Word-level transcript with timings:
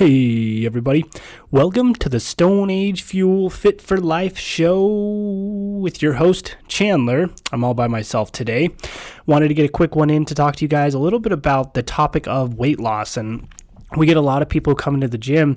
Hey, 0.00 0.64
everybody. 0.64 1.04
Welcome 1.50 1.94
to 1.96 2.08
the 2.08 2.20
Stone 2.20 2.70
Age 2.70 3.02
Fuel 3.02 3.50
Fit 3.50 3.82
for 3.82 3.98
Life 3.98 4.38
show 4.38 4.82
with 4.82 6.00
your 6.00 6.14
host, 6.14 6.56
Chandler. 6.68 7.28
I'm 7.52 7.62
all 7.62 7.74
by 7.74 7.86
myself 7.86 8.32
today. 8.32 8.70
Wanted 9.26 9.48
to 9.48 9.54
get 9.54 9.66
a 9.66 9.68
quick 9.68 9.94
one 9.94 10.08
in 10.08 10.24
to 10.24 10.34
talk 10.34 10.56
to 10.56 10.64
you 10.64 10.68
guys 10.68 10.94
a 10.94 10.98
little 10.98 11.18
bit 11.18 11.32
about 11.32 11.74
the 11.74 11.82
topic 11.82 12.26
of 12.26 12.54
weight 12.54 12.80
loss. 12.80 13.18
And 13.18 13.46
we 13.94 14.06
get 14.06 14.16
a 14.16 14.22
lot 14.22 14.40
of 14.40 14.48
people 14.48 14.74
coming 14.74 15.02
to 15.02 15.08
the 15.08 15.18
gym 15.18 15.54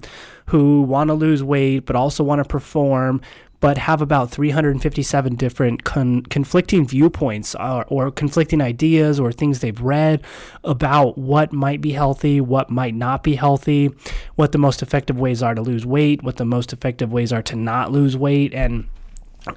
who 0.47 0.81
want 0.81 1.07
to 1.07 1.13
lose 1.13 1.41
weight, 1.41 1.85
but 1.85 1.95
also 1.95 2.21
want 2.21 2.39
to 2.39 2.45
perform, 2.45 3.21
but 3.63 3.77
have 3.77 4.01
about 4.01 4.29
357 4.29 5.35
different 5.35 5.85
con- 5.85 6.23
conflicting 6.23 6.85
viewpoints 6.85 7.55
or, 7.55 7.85
or, 7.87 8.11
conflicting 8.11 8.59
ideas 8.59 9.21
or 9.21 9.31
things 9.31 9.61
they've 9.61 9.79
read 9.79 10.21
about 10.65 11.17
what 11.17 11.53
might 11.53 11.79
be 11.79 11.93
healthy, 11.93 12.41
what 12.41 12.69
might 12.69 12.93
not 12.93 13.23
be 13.23 13.35
healthy, 13.35 13.89
what 14.35 14.51
the 14.51 14.57
most 14.57 14.81
effective 14.81 15.19
ways 15.19 15.43
are 15.43 15.55
to 15.55 15.61
lose 15.61 15.85
weight, 15.85 16.23
what 16.23 16.37
the 16.37 16.45
most 16.45 16.73
effective 16.73 17.11
ways 17.11 17.31
are 17.31 17.43
to 17.43 17.55
not 17.55 17.91
lose 17.91 18.17
weight. 18.17 18.53
And 18.53 18.87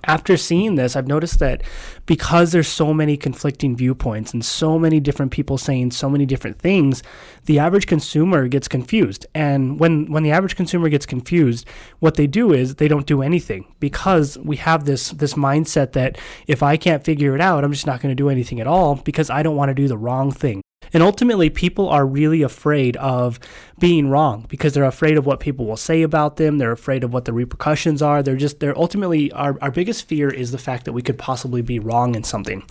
after 0.04 0.36
seeing 0.36 0.74
this, 0.74 0.96
I've 0.96 1.06
noticed 1.06 1.38
that 1.38 1.62
because 2.06 2.50
there's 2.50 2.68
so 2.68 2.92
many 2.92 3.16
conflicting 3.16 3.76
viewpoints 3.76 4.32
and 4.32 4.44
so 4.44 4.78
many 4.78 4.98
different 4.98 5.30
people 5.30 5.58
saying 5.58 5.92
so 5.92 6.10
many 6.10 6.26
different 6.26 6.58
things, 6.58 7.02
the 7.44 7.58
average 7.58 7.86
consumer 7.86 8.48
gets 8.48 8.66
confused. 8.66 9.26
And 9.34 9.78
when 9.78 10.10
when 10.10 10.24
the 10.24 10.32
average 10.32 10.56
consumer 10.56 10.88
gets 10.88 11.06
confused, 11.06 11.66
what 12.00 12.14
they 12.14 12.26
do 12.26 12.52
is 12.52 12.76
they 12.76 12.88
don't 12.88 13.06
do 13.06 13.22
anything 13.22 13.72
because 13.78 14.36
we 14.38 14.56
have 14.56 14.84
this 14.84 15.10
this 15.10 15.34
mindset 15.34 15.92
that 15.92 16.18
if 16.46 16.62
I 16.62 16.76
can't 16.76 17.04
figure 17.04 17.34
it 17.34 17.40
out, 17.40 17.64
I'm 17.64 17.72
just 17.72 17.86
not 17.86 18.00
going 18.00 18.10
to 18.10 18.20
do 18.20 18.28
anything 18.28 18.60
at 18.60 18.66
all 18.66 18.96
because 18.96 19.30
I 19.30 19.42
don't 19.42 19.56
want 19.56 19.68
to 19.70 19.74
do 19.74 19.88
the 19.88 19.98
wrong 19.98 20.32
thing. 20.32 20.62
And 20.92 21.02
ultimately, 21.02 21.50
people 21.50 21.88
are 21.88 22.06
really 22.06 22.42
afraid 22.42 22.96
of 22.96 23.38
being 23.78 24.08
wrong 24.08 24.46
because 24.48 24.74
they're 24.74 24.84
afraid 24.84 25.18
of 25.18 25.26
what 25.26 25.40
people 25.40 25.66
will 25.66 25.76
say 25.76 26.02
about 26.02 26.36
them. 26.36 26.58
They're 26.58 26.72
afraid 26.72 27.04
of 27.04 27.12
what 27.12 27.24
the 27.24 27.32
repercussions 27.32 28.02
are. 28.02 28.22
They're 28.22 28.36
just, 28.36 28.60
they're 28.60 28.76
ultimately, 28.76 29.30
our, 29.32 29.58
our 29.60 29.70
biggest 29.70 30.08
fear 30.08 30.28
is 30.28 30.52
the 30.52 30.58
fact 30.58 30.84
that 30.84 30.92
we 30.92 31.02
could 31.02 31.18
possibly 31.18 31.62
be 31.62 31.78
wrong 31.78 32.14
in 32.14 32.24
something. 32.24 32.64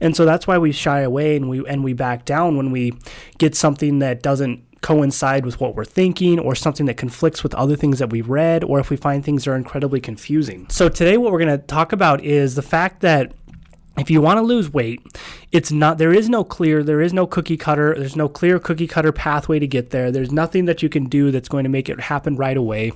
And 0.00 0.16
so 0.16 0.24
that's 0.24 0.46
why 0.46 0.58
we 0.58 0.72
shy 0.72 1.00
away 1.00 1.36
and 1.36 1.48
we, 1.48 1.66
and 1.66 1.84
we 1.84 1.92
back 1.92 2.24
down 2.24 2.56
when 2.56 2.70
we 2.70 2.92
get 3.38 3.54
something 3.54 4.00
that 4.00 4.22
doesn't 4.22 4.64
coincide 4.80 5.44
with 5.44 5.60
what 5.60 5.74
we're 5.74 5.84
thinking 5.84 6.38
or 6.38 6.54
something 6.54 6.86
that 6.86 6.96
conflicts 6.96 7.42
with 7.42 7.54
other 7.54 7.76
things 7.76 7.98
that 7.98 8.10
we've 8.10 8.28
read 8.28 8.62
or 8.64 8.78
if 8.78 8.90
we 8.90 8.96
find 8.96 9.24
things 9.24 9.46
are 9.46 9.56
incredibly 9.56 10.00
confusing. 10.00 10.66
So 10.70 10.88
today 10.88 11.16
what 11.16 11.32
we're 11.32 11.40
going 11.40 11.58
to 11.58 11.66
talk 11.66 11.92
about 11.92 12.22
is 12.24 12.54
the 12.54 12.62
fact 12.62 13.00
that 13.00 13.32
if 13.98 14.10
you 14.10 14.20
want 14.20 14.38
to 14.38 14.42
lose 14.42 14.72
weight, 14.72 15.00
it's 15.50 15.72
not 15.72 15.98
there 15.98 16.12
is 16.12 16.28
no 16.28 16.44
clear, 16.44 16.82
there 16.82 17.00
is 17.00 17.12
no 17.12 17.26
cookie 17.26 17.56
cutter, 17.56 17.94
there's 17.98 18.16
no 18.16 18.28
clear 18.28 18.58
cookie 18.58 18.86
cutter 18.86 19.12
pathway 19.12 19.58
to 19.58 19.66
get 19.66 19.90
there. 19.90 20.10
There's 20.10 20.30
nothing 20.30 20.66
that 20.66 20.82
you 20.82 20.88
can 20.88 21.04
do 21.04 21.30
that's 21.30 21.48
going 21.48 21.64
to 21.64 21.70
make 21.70 21.88
it 21.88 22.00
happen 22.00 22.36
right 22.36 22.56
away. 22.56 22.92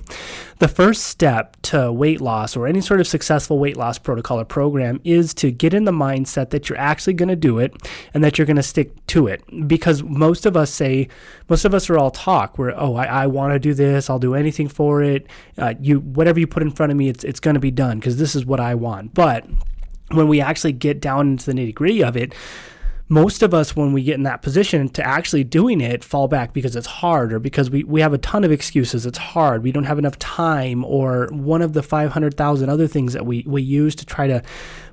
The 0.59 0.67
first 0.67 1.03
step 1.05 1.57
to 1.63 1.91
weight 1.91 2.21
loss 2.21 2.55
or 2.55 2.67
any 2.67 2.79
sort 2.79 2.99
of 2.99 3.07
successful 3.07 3.59
weight 3.59 3.75
loss 3.75 3.97
protocol 3.97 4.39
or 4.39 4.45
program 4.45 5.01
is 5.03 5.33
to 5.35 5.51
get 5.51 5.73
in 5.73 5.83
the 5.85 5.91
mindset 5.91 6.51
that 6.51 6.69
you're 6.69 6.77
actually 6.77 7.13
going 7.13 7.29
to 7.29 7.35
do 7.35 7.59
it 7.59 7.73
and 8.13 8.23
that 8.23 8.37
you're 8.37 8.47
going 8.47 8.55
to 8.57 8.63
stick 8.63 9.05
to 9.07 9.27
it. 9.27 9.43
Because 9.67 10.03
most 10.03 10.45
of 10.45 10.55
us 10.55 10.71
say, 10.71 11.09
most 11.49 11.65
of 11.65 11.73
us 11.73 11.89
are 11.89 11.97
all 11.97 12.11
talk. 12.11 12.57
We're, 12.57 12.73
oh, 12.77 12.95
I, 12.95 13.05
I 13.05 13.27
want 13.27 13.53
to 13.53 13.59
do 13.59 13.73
this, 13.73 14.09
I'll 14.09 14.19
do 14.19 14.35
anything 14.35 14.67
for 14.69 15.03
it. 15.03 15.27
Uh, 15.57 15.73
you, 15.81 15.99
whatever 15.99 16.39
you 16.39 16.47
put 16.47 16.63
in 16.63 16.71
front 16.71 16.91
of 16.91 16.97
me, 16.97 17.09
it's, 17.09 17.23
it's 17.23 17.39
going 17.39 17.55
to 17.55 17.59
be 17.59 17.71
done 17.71 17.99
because 17.99 18.17
this 18.17 18.35
is 18.35 18.45
what 18.45 18.59
I 18.59 18.75
want. 18.75 19.13
But 19.13 19.45
when 20.13 20.27
we 20.27 20.41
actually 20.41 20.73
get 20.73 20.99
down 21.01 21.31
into 21.31 21.45
the 21.45 21.53
nitty 21.53 21.73
gritty 21.73 22.03
of 22.03 22.15
it, 22.15 22.33
most 23.09 23.43
of 23.43 23.53
us, 23.53 23.75
when 23.75 23.93
we 23.93 24.01
get 24.03 24.15
in 24.15 24.23
that 24.23 24.41
position 24.41 24.89
to 24.89 25.05
actually 25.05 25.43
doing 25.43 25.81
it, 25.81 26.03
fall 26.03 26.27
back 26.27 26.53
because 26.53 26.75
it's 26.75 26.87
hard 26.87 27.33
or 27.33 27.39
because 27.39 27.69
we, 27.69 27.83
we 27.83 28.01
have 28.01 28.13
a 28.13 28.17
ton 28.17 28.43
of 28.43 28.51
excuses. 28.51 29.05
It's 29.05 29.17
hard. 29.17 29.61
We 29.61 29.71
don't 29.71 29.83
have 29.83 29.99
enough 29.99 30.17
time, 30.19 30.83
or 30.85 31.27
one 31.31 31.61
of 31.61 31.73
the 31.73 31.83
500,000 31.83 32.69
other 32.69 32.87
things 32.87 33.13
that 33.13 33.25
we, 33.25 33.43
we 33.45 33.61
use 33.61 33.93
to 33.95 34.05
try 34.05 34.27
to 34.27 34.41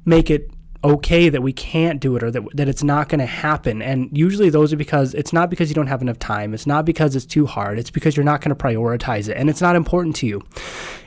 make 0.04 0.28
it 0.28 0.50
okay 0.82 1.28
that 1.28 1.42
we 1.42 1.52
can't 1.52 2.00
do 2.00 2.16
it 2.16 2.22
or 2.22 2.30
that, 2.30 2.42
that 2.54 2.68
it's 2.68 2.82
not 2.82 3.10
going 3.10 3.18
to 3.18 3.26
happen. 3.26 3.82
And 3.82 4.08
usually 4.16 4.48
those 4.48 4.72
are 4.72 4.76
because 4.76 5.12
it's 5.12 5.32
not 5.32 5.50
because 5.50 5.68
you 5.68 5.74
don't 5.74 5.88
have 5.88 6.00
enough 6.00 6.18
time. 6.18 6.54
It's 6.54 6.66
not 6.66 6.86
because 6.86 7.14
it's 7.14 7.26
too 7.26 7.44
hard. 7.44 7.78
It's 7.78 7.90
because 7.90 8.16
you're 8.16 8.24
not 8.24 8.40
going 8.40 8.54
to 8.54 8.62
prioritize 8.62 9.28
it 9.28 9.36
and 9.36 9.50
it's 9.50 9.60
not 9.60 9.76
important 9.76 10.16
to 10.16 10.26
you. 10.26 10.42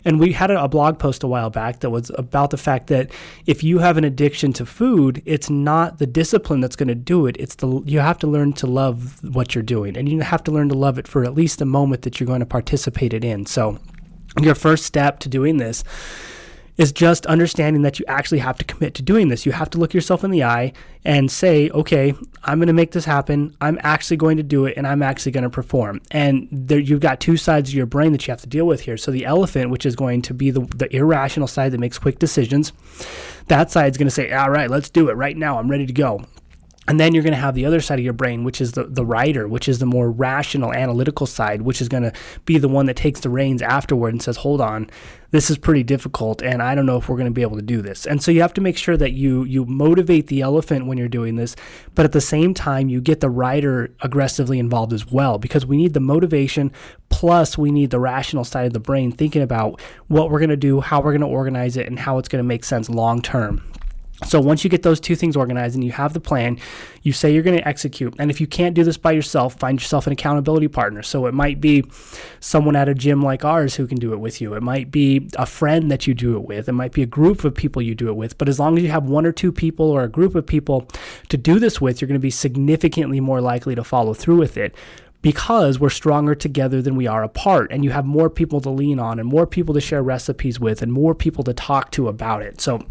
And 0.06 0.20
we 0.20 0.34
had 0.34 0.52
a, 0.52 0.64
a 0.64 0.68
blog 0.68 1.00
post 1.00 1.24
a 1.24 1.28
while 1.28 1.50
back 1.50 1.80
that 1.80 1.90
was 1.90 2.12
about 2.16 2.52
the 2.52 2.58
fact 2.58 2.88
that 2.88 3.10
if 3.48 3.64
you 3.64 3.80
have 3.80 3.98
an 3.98 4.04
addiction 4.04 4.54
to 4.54 4.66
food, 4.66 5.24
it's 5.26 5.50
not 5.50 5.98
the 5.98 6.08
discipline 6.08 6.60
that's 6.60 6.76
going 6.76 6.90
to 6.90 6.96
do 6.96 7.26
it. 7.26 7.36
It's 7.40 7.56
the, 7.56 7.82
you 7.86 8.00
have 8.00 8.20
to 8.20 8.28
learn 8.28 8.54
to 8.54 8.68
love 8.68 9.24
what 9.24 9.56
you're 9.56 9.64
doing 9.64 9.98
and 9.98 10.08
you 10.08 10.22
have 10.22 10.44
to 10.44 10.52
learn 10.52 10.70
to 10.70 10.76
love 10.76 11.00
it 11.00 11.08
for 11.08 11.24
at 11.24 11.34
least 11.34 11.58
the 11.58 11.66
moment 11.66 12.04
that 12.04 12.20
you're 12.20 12.28
going 12.28 12.42
to 12.42 12.46
participate 12.46 13.14
it 13.14 13.24
in. 13.24 13.48
So 13.48 13.80
your 14.40 14.56
first 14.56 14.86
step 14.86 15.20
to 15.20 15.30
doing 15.30 15.58
this 15.58 15.84
is 16.78 16.92
just 16.92 17.26
understanding 17.28 17.84
that 17.84 18.00
you 18.00 18.06
actually 18.08 18.40
have 18.40 18.58
to 18.58 18.66
commit 18.66 18.94
to 18.96 19.02
doing 19.02 19.28
this. 19.28 19.46
You 19.46 19.52
have 19.52 19.70
to 19.72 19.78
look 19.78 19.94
yourself 19.94 20.24
in 20.24 20.32
the 20.32 20.44
eye 20.44 20.74
and 21.06 21.30
say, 21.30 21.70
okay, 21.70 22.14
I'm 22.44 22.58
going 22.58 22.68
to 22.68 22.74
make 22.74 22.92
this 22.92 23.06
happen. 23.06 23.56
I'm 23.62 23.78
actually 23.84 24.18
going 24.18 24.38
to 24.38 24.44
do 24.44 24.66
it 24.66 24.76
and 24.76 24.88
I'm 24.88 25.04
actually 25.04 25.34
going 25.34 25.44
to 25.44 25.50
perform. 25.50 26.02
And 26.12 26.48
there, 26.52 26.80
you've 26.80 27.00
got 27.00 27.20
two 27.20 27.38
sides 27.38 27.70
of 27.70 27.76
your 27.76 27.86
brain 27.86 28.12
that 28.14 28.26
you 28.26 28.32
have 28.32 28.42
to 28.42 28.48
deal 28.48 28.66
with 28.66 28.82
here. 28.82 28.98
So 28.98 29.12
the 29.12 29.26
elephant, 29.26 29.70
which 29.70 29.86
is 29.86 29.96
going 29.96 30.22
to 30.24 30.34
be 30.34 30.50
the, 30.50 30.62
the 30.62 30.94
irrational 30.96 31.48
side 31.48 31.72
that 31.74 31.80
makes 31.80 32.00
quick 32.00 32.20
decisions, 32.20 32.74
that 33.48 33.70
side 33.70 33.92
is 33.92 33.98
going 33.98 34.08
to 34.08 34.12
say, 34.12 34.32
all 34.32 34.50
right, 34.50 34.70
let's 34.70 34.90
do 34.90 35.10
it 35.10 35.14
right 35.14 35.38
now. 35.38 35.60
I'm 35.60 35.70
ready 35.70 35.86
to 35.86 35.94
go. 35.94 36.26
And 36.88 37.00
then 37.00 37.14
you're 37.14 37.24
going 37.24 37.34
to 37.34 37.40
have 37.40 37.56
the 37.56 37.66
other 37.66 37.80
side 37.80 37.98
of 37.98 38.04
your 38.04 38.14
brain, 38.14 38.44
which 38.44 38.60
is 38.60 38.74
the, 38.74 38.84
the 38.84 39.06
rider, 39.06 39.48
which 39.48 39.70
is 39.70 39.80
the 39.80 39.86
more 39.86 40.12
rational, 40.12 40.74
analytical 40.74 41.26
side, 41.26 41.62
which 41.62 41.82
is 41.82 41.88
going 41.88 42.04
to 42.04 42.12
be 42.44 42.58
the 42.58 42.68
one 42.68 42.88
that 42.88 42.98
takes 42.98 43.22
the 43.22 43.30
reins 43.30 43.62
afterward 43.62 44.14
and 44.14 44.22
says, 44.22 44.38
hold 44.38 44.60
on, 44.60 44.90
this 45.32 45.50
is 45.50 45.58
pretty 45.58 45.82
difficult, 45.82 46.44
and 46.44 46.62
I 46.62 46.76
don't 46.76 46.86
know 46.86 46.98
if 46.98 47.10
we're 47.10 47.16
going 47.16 47.26
to 47.26 47.34
be 47.34 47.42
able 47.42 47.56
to 47.56 47.64
do 47.64 47.82
this. 47.82 48.06
And 48.06 48.22
so 48.22 48.30
you 48.30 48.42
have 48.42 48.54
to 48.54 48.62
make 48.62 48.78
sure 48.78 48.98
that 48.98 49.14
you, 49.14 49.46
you 49.46 49.66
motivate 49.66 50.28
the 50.28 50.42
elephant 50.42 50.86
when 50.86 50.98
you're 50.98 51.08
doing 51.08 51.38
this, 51.38 51.56
but 51.96 52.06
at 52.06 52.12
the 52.12 52.22
same 52.22 52.54
time, 52.54 52.88
you 52.90 53.02
get 53.02 53.20
the 53.20 53.32
rider 53.32 53.96
aggressively 54.02 54.60
involved 54.60 54.94
as 54.94 55.10
well, 55.10 55.40
because 55.40 55.66
we 55.66 55.78
need 55.78 55.94
the 55.94 56.00
motivation 56.00 56.72
plus 57.10 57.58
we 57.58 57.72
need 57.72 57.90
the 57.90 58.00
rational 58.00 58.44
side 58.44 58.68
of 58.68 58.74
the 58.74 58.80
brain 58.80 59.12
thinking 59.12 59.42
about 59.42 59.82
what 60.08 60.30
we're 60.30 60.40
going 60.40 60.50
to 60.50 60.58
do, 60.58 60.82
how 60.82 61.02
we're 61.02 61.12
going 61.12 61.22
to 61.22 61.28
organize 61.28 61.78
it, 61.78 61.88
and 61.88 61.98
how 61.98 62.20
it's 62.20 62.30
going 62.30 62.44
to 62.44 62.48
make 62.48 62.64
sense 62.64 62.90
long 62.90 63.22
term. 63.22 63.64
So 64.24 64.40
once 64.40 64.64
you 64.64 64.70
get 64.70 64.84
those 64.84 65.00
two 65.00 65.16
things 65.16 65.36
organized 65.36 65.76
and 65.76 65.84
you 65.84 65.92
have 65.92 66.14
the 66.14 66.20
plan, 66.20 66.60
you 67.02 67.14
say 67.14 67.34
you're 67.34 67.44
going 67.44 67.58
to 67.58 67.68
execute. 67.68 68.16
And 68.20 68.32
if 68.32 68.40
you 68.40 68.48
can't 68.48 68.74
do 68.74 68.84
this 68.84 68.98
by 68.98 69.12
yourself, 69.12 69.56
find 69.60 69.80
yourself 69.80 70.08
an 70.08 70.14
accountability 70.14 70.68
partner. 70.68 71.04
So 71.04 71.26
it 71.26 71.34
might 71.34 71.62
be 71.62 71.84
someone 72.40 72.76
at 72.76 72.90
a 72.90 72.94
gym 72.94 73.22
like 73.22 73.44
ours 73.46 73.76
who 73.76 73.88
can 73.88 73.98
do 73.98 74.14
it 74.14 74.20
with 74.20 74.42
you. 74.42 74.54
It 74.54 74.64
might 74.64 74.92
be 74.92 75.30
a 75.38 75.46
friend 75.46 75.92
that 75.92 76.08
you 76.08 76.14
do 76.14 76.36
it 76.36 76.44
with. 76.44 76.68
It 76.68 76.74
might 76.74 76.94
be 76.94 77.04
a 77.04 77.08
group 77.08 77.44
of 77.44 77.54
people 77.54 77.82
you 77.82 77.96
do 77.96 78.10
it 78.10 78.16
with. 78.16 78.38
But 78.38 78.50
as 78.50 78.60
long 78.60 78.78
as 78.78 78.84
you 78.84 78.90
have 78.90 79.06
one 79.06 79.26
or 79.26 79.32
two 79.32 79.52
people 79.52 79.90
or 79.90 80.04
a 80.04 80.10
group 80.10 80.36
of 80.36 80.46
people 80.46 80.88
to 81.30 81.38
do 81.38 81.60
this 81.60 81.80
with, 81.82 82.02
you're 82.02 82.08
going 82.08 82.20
to 82.20 82.20
be 82.20 82.32
significantly 82.32 83.20
more 83.20 83.42
likely 83.42 83.76
to 83.76 83.84
follow 83.84 84.14
through 84.14 84.38
with 84.38 84.58
it 84.58 84.76
because 85.24 85.80
we're 85.80 85.90
stronger 85.90 86.36
together 86.36 86.82
than 86.82 86.96
we 86.96 87.08
are 87.08 87.24
apart. 87.24 87.72
And 87.72 87.84
you 87.84 87.92
have 87.92 88.06
more 88.06 88.30
people 88.30 88.62
to 88.62 88.70
lean 88.70 89.00
on 89.00 89.20
and 89.20 89.28
more 89.28 89.48
people 89.48 89.74
to 89.74 89.82
share 89.82 90.04
recipes 90.04 90.60
with 90.60 90.82
and 90.82 90.94
more 90.94 91.16
people 91.16 91.44
to 91.46 91.54
talk 91.54 91.92
to 91.92 92.10
about 92.10 92.44
it. 92.44 92.62
So 92.62 92.86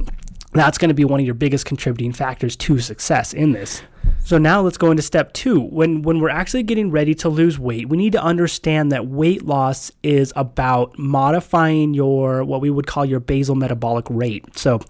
that's 0.52 0.78
going 0.78 0.88
to 0.90 0.94
be 0.94 1.04
one 1.04 1.20
of 1.20 1.26
your 1.26 1.34
biggest 1.34 1.66
contributing 1.66 2.12
factors 2.12 2.56
to 2.56 2.78
success 2.78 3.32
in 3.32 3.52
this. 3.52 3.82
So 4.24 4.38
now 4.38 4.62
let's 4.62 4.78
go 4.78 4.90
into 4.90 5.02
step 5.02 5.32
two. 5.32 5.60
When 5.60 6.02
when 6.02 6.20
we're 6.20 6.30
actually 6.30 6.62
getting 6.62 6.90
ready 6.90 7.14
to 7.16 7.28
lose 7.28 7.58
weight, 7.58 7.88
we 7.88 7.96
need 7.96 8.12
to 8.12 8.22
understand 8.22 8.92
that 8.92 9.06
weight 9.06 9.44
loss 9.44 9.90
is 10.02 10.32
about 10.36 10.96
modifying 10.98 11.92
your 11.92 12.44
what 12.44 12.60
we 12.60 12.70
would 12.70 12.86
call 12.86 13.04
your 13.04 13.20
basal 13.20 13.56
metabolic 13.56 14.06
rate. 14.08 14.56
So 14.56 14.80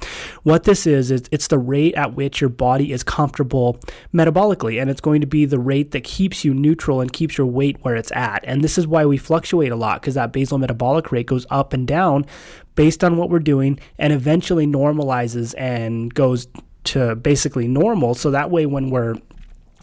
what 0.43 0.65
this 0.65 0.87
is 0.87 1.11
is 1.11 1.25
it's 1.33 1.49
the 1.49 1.59
rate 1.59 1.95
at 1.95 2.15
which 2.15 2.41
your 2.41 2.51
body 2.51 2.93
is 2.93 3.03
comfortable 3.03 3.81
metabolically, 4.15 4.81
and 4.81 4.91
it's 4.91 5.01
going 5.01 5.23
to 5.23 5.27
be 5.27 5.47
the 5.47 5.59
rate 5.59 5.93
that 5.93 6.05
keeps 6.05 6.45
you 6.45 6.53
neutral 6.53 7.01
and 7.01 7.13
keeps 7.13 7.39
your 7.39 7.47
weight 7.47 7.79
where 7.83 7.97
it's 7.97 8.13
at. 8.13 8.45
And 8.45 8.63
this 8.63 8.77
is 8.77 8.87
why 8.87 9.07
we 9.07 9.17
fluctuate 9.17 9.73
a 9.73 9.77
lot 9.77 10.03
because 10.03 10.15
that 10.15 10.33
basal 10.33 10.59
metabolic 10.59 11.11
rate 11.11 11.27
goes 11.27 11.47
up 11.51 11.73
and 11.73 11.89
down 11.89 12.27
based 12.75 13.03
on 13.03 13.17
what 13.17 13.31
we're 13.31 13.39
doing 13.39 13.79
and 13.99 14.13
eventually 14.13 14.67
normalizes 14.67 15.55
and 15.59 16.13
goes 16.15 16.47
to 16.85 17.17
basically 17.17 17.69
normal. 17.69 18.15
So 18.15 18.31
that 18.31 18.51
way, 18.51 18.67
when 18.67 18.91
we're 18.91 19.17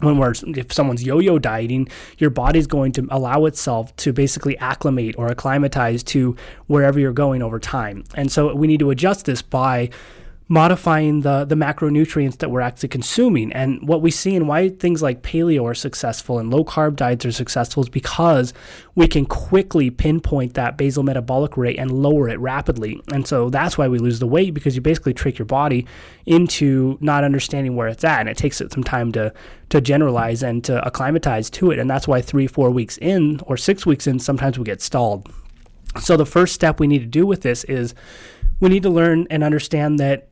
when 0.00 0.16
we're 0.16 0.32
if 0.56 0.72
someone's 0.72 1.02
yo-yo 1.02 1.38
dieting 1.38 1.86
your 2.16 2.30
body's 2.30 2.66
going 2.66 2.90
to 2.90 3.06
allow 3.10 3.44
itself 3.44 3.94
to 3.96 4.14
basically 4.14 4.56
acclimate 4.58 5.14
or 5.18 5.28
acclimatize 5.28 6.02
to 6.02 6.34
wherever 6.68 6.98
you're 6.98 7.12
going 7.12 7.42
over 7.42 7.58
time 7.58 8.02
and 8.14 8.32
so 8.32 8.54
we 8.54 8.66
need 8.66 8.80
to 8.80 8.90
adjust 8.90 9.26
this 9.26 9.42
by 9.42 9.90
modifying 10.50 11.20
the 11.20 11.44
the 11.44 11.54
macronutrients 11.54 12.38
that 12.38 12.50
we're 12.50 12.60
actually 12.60 12.88
consuming. 12.88 13.52
And 13.52 13.86
what 13.86 14.02
we 14.02 14.10
see 14.10 14.34
and 14.34 14.48
why 14.48 14.68
things 14.68 15.00
like 15.00 15.22
paleo 15.22 15.64
are 15.64 15.74
successful 15.74 16.40
and 16.40 16.50
low 16.50 16.64
carb 16.64 16.96
diets 16.96 17.24
are 17.24 17.30
successful 17.30 17.84
is 17.84 17.88
because 17.88 18.52
we 18.96 19.06
can 19.06 19.26
quickly 19.26 19.90
pinpoint 19.90 20.54
that 20.54 20.76
basal 20.76 21.04
metabolic 21.04 21.56
rate 21.56 21.78
and 21.78 21.92
lower 21.92 22.28
it 22.28 22.40
rapidly. 22.40 23.00
And 23.12 23.28
so 23.28 23.48
that's 23.48 23.78
why 23.78 23.86
we 23.86 24.00
lose 24.00 24.18
the 24.18 24.26
weight 24.26 24.52
because 24.52 24.74
you 24.74 24.82
basically 24.82 25.14
trick 25.14 25.38
your 25.38 25.46
body 25.46 25.86
into 26.26 26.98
not 27.00 27.22
understanding 27.22 27.76
where 27.76 27.86
it's 27.86 28.02
at. 28.02 28.18
And 28.18 28.28
it 28.28 28.36
takes 28.36 28.60
it 28.60 28.72
some 28.72 28.84
time 28.84 29.12
to 29.12 29.32
to 29.68 29.80
generalize 29.80 30.42
and 30.42 30.64
to 30.64 30.84
acclimatize 30.84 31.48
to 31.50 31.70
it. 31.70 31.78
And 31.78 31.88
that's 31.88 32.08
why 32.08 32.20
three, 32.20 32.48
four 32.48 32.72
weeks 32.72 32.98
in 32.98 33.40
or 33.46 33.56
six 33.56 33.86
weeks 33.86 34.08
in, 34.08 34.18
sometimes 34.18 34.58
we 34.58 34.64
get 34.64 34.82
stalled. 34.82 35.32
So 36.00 36.16
the 36.16 36.26
first 36.26 36.54
step 36.54 36.80
we 36.80 36.88
need 36.88 37.00
to 37.00 37.06
do 37.06 37.24
with 37.24 37.42
this 37.42 37.62
is 37.64 37.94
we 38.58 38.68
need 38.68 38.82
to 38.82 38.90
learn 38.90 39.28
and 39.30 39.44
understand 39.44 40.00
that 40.00 40.29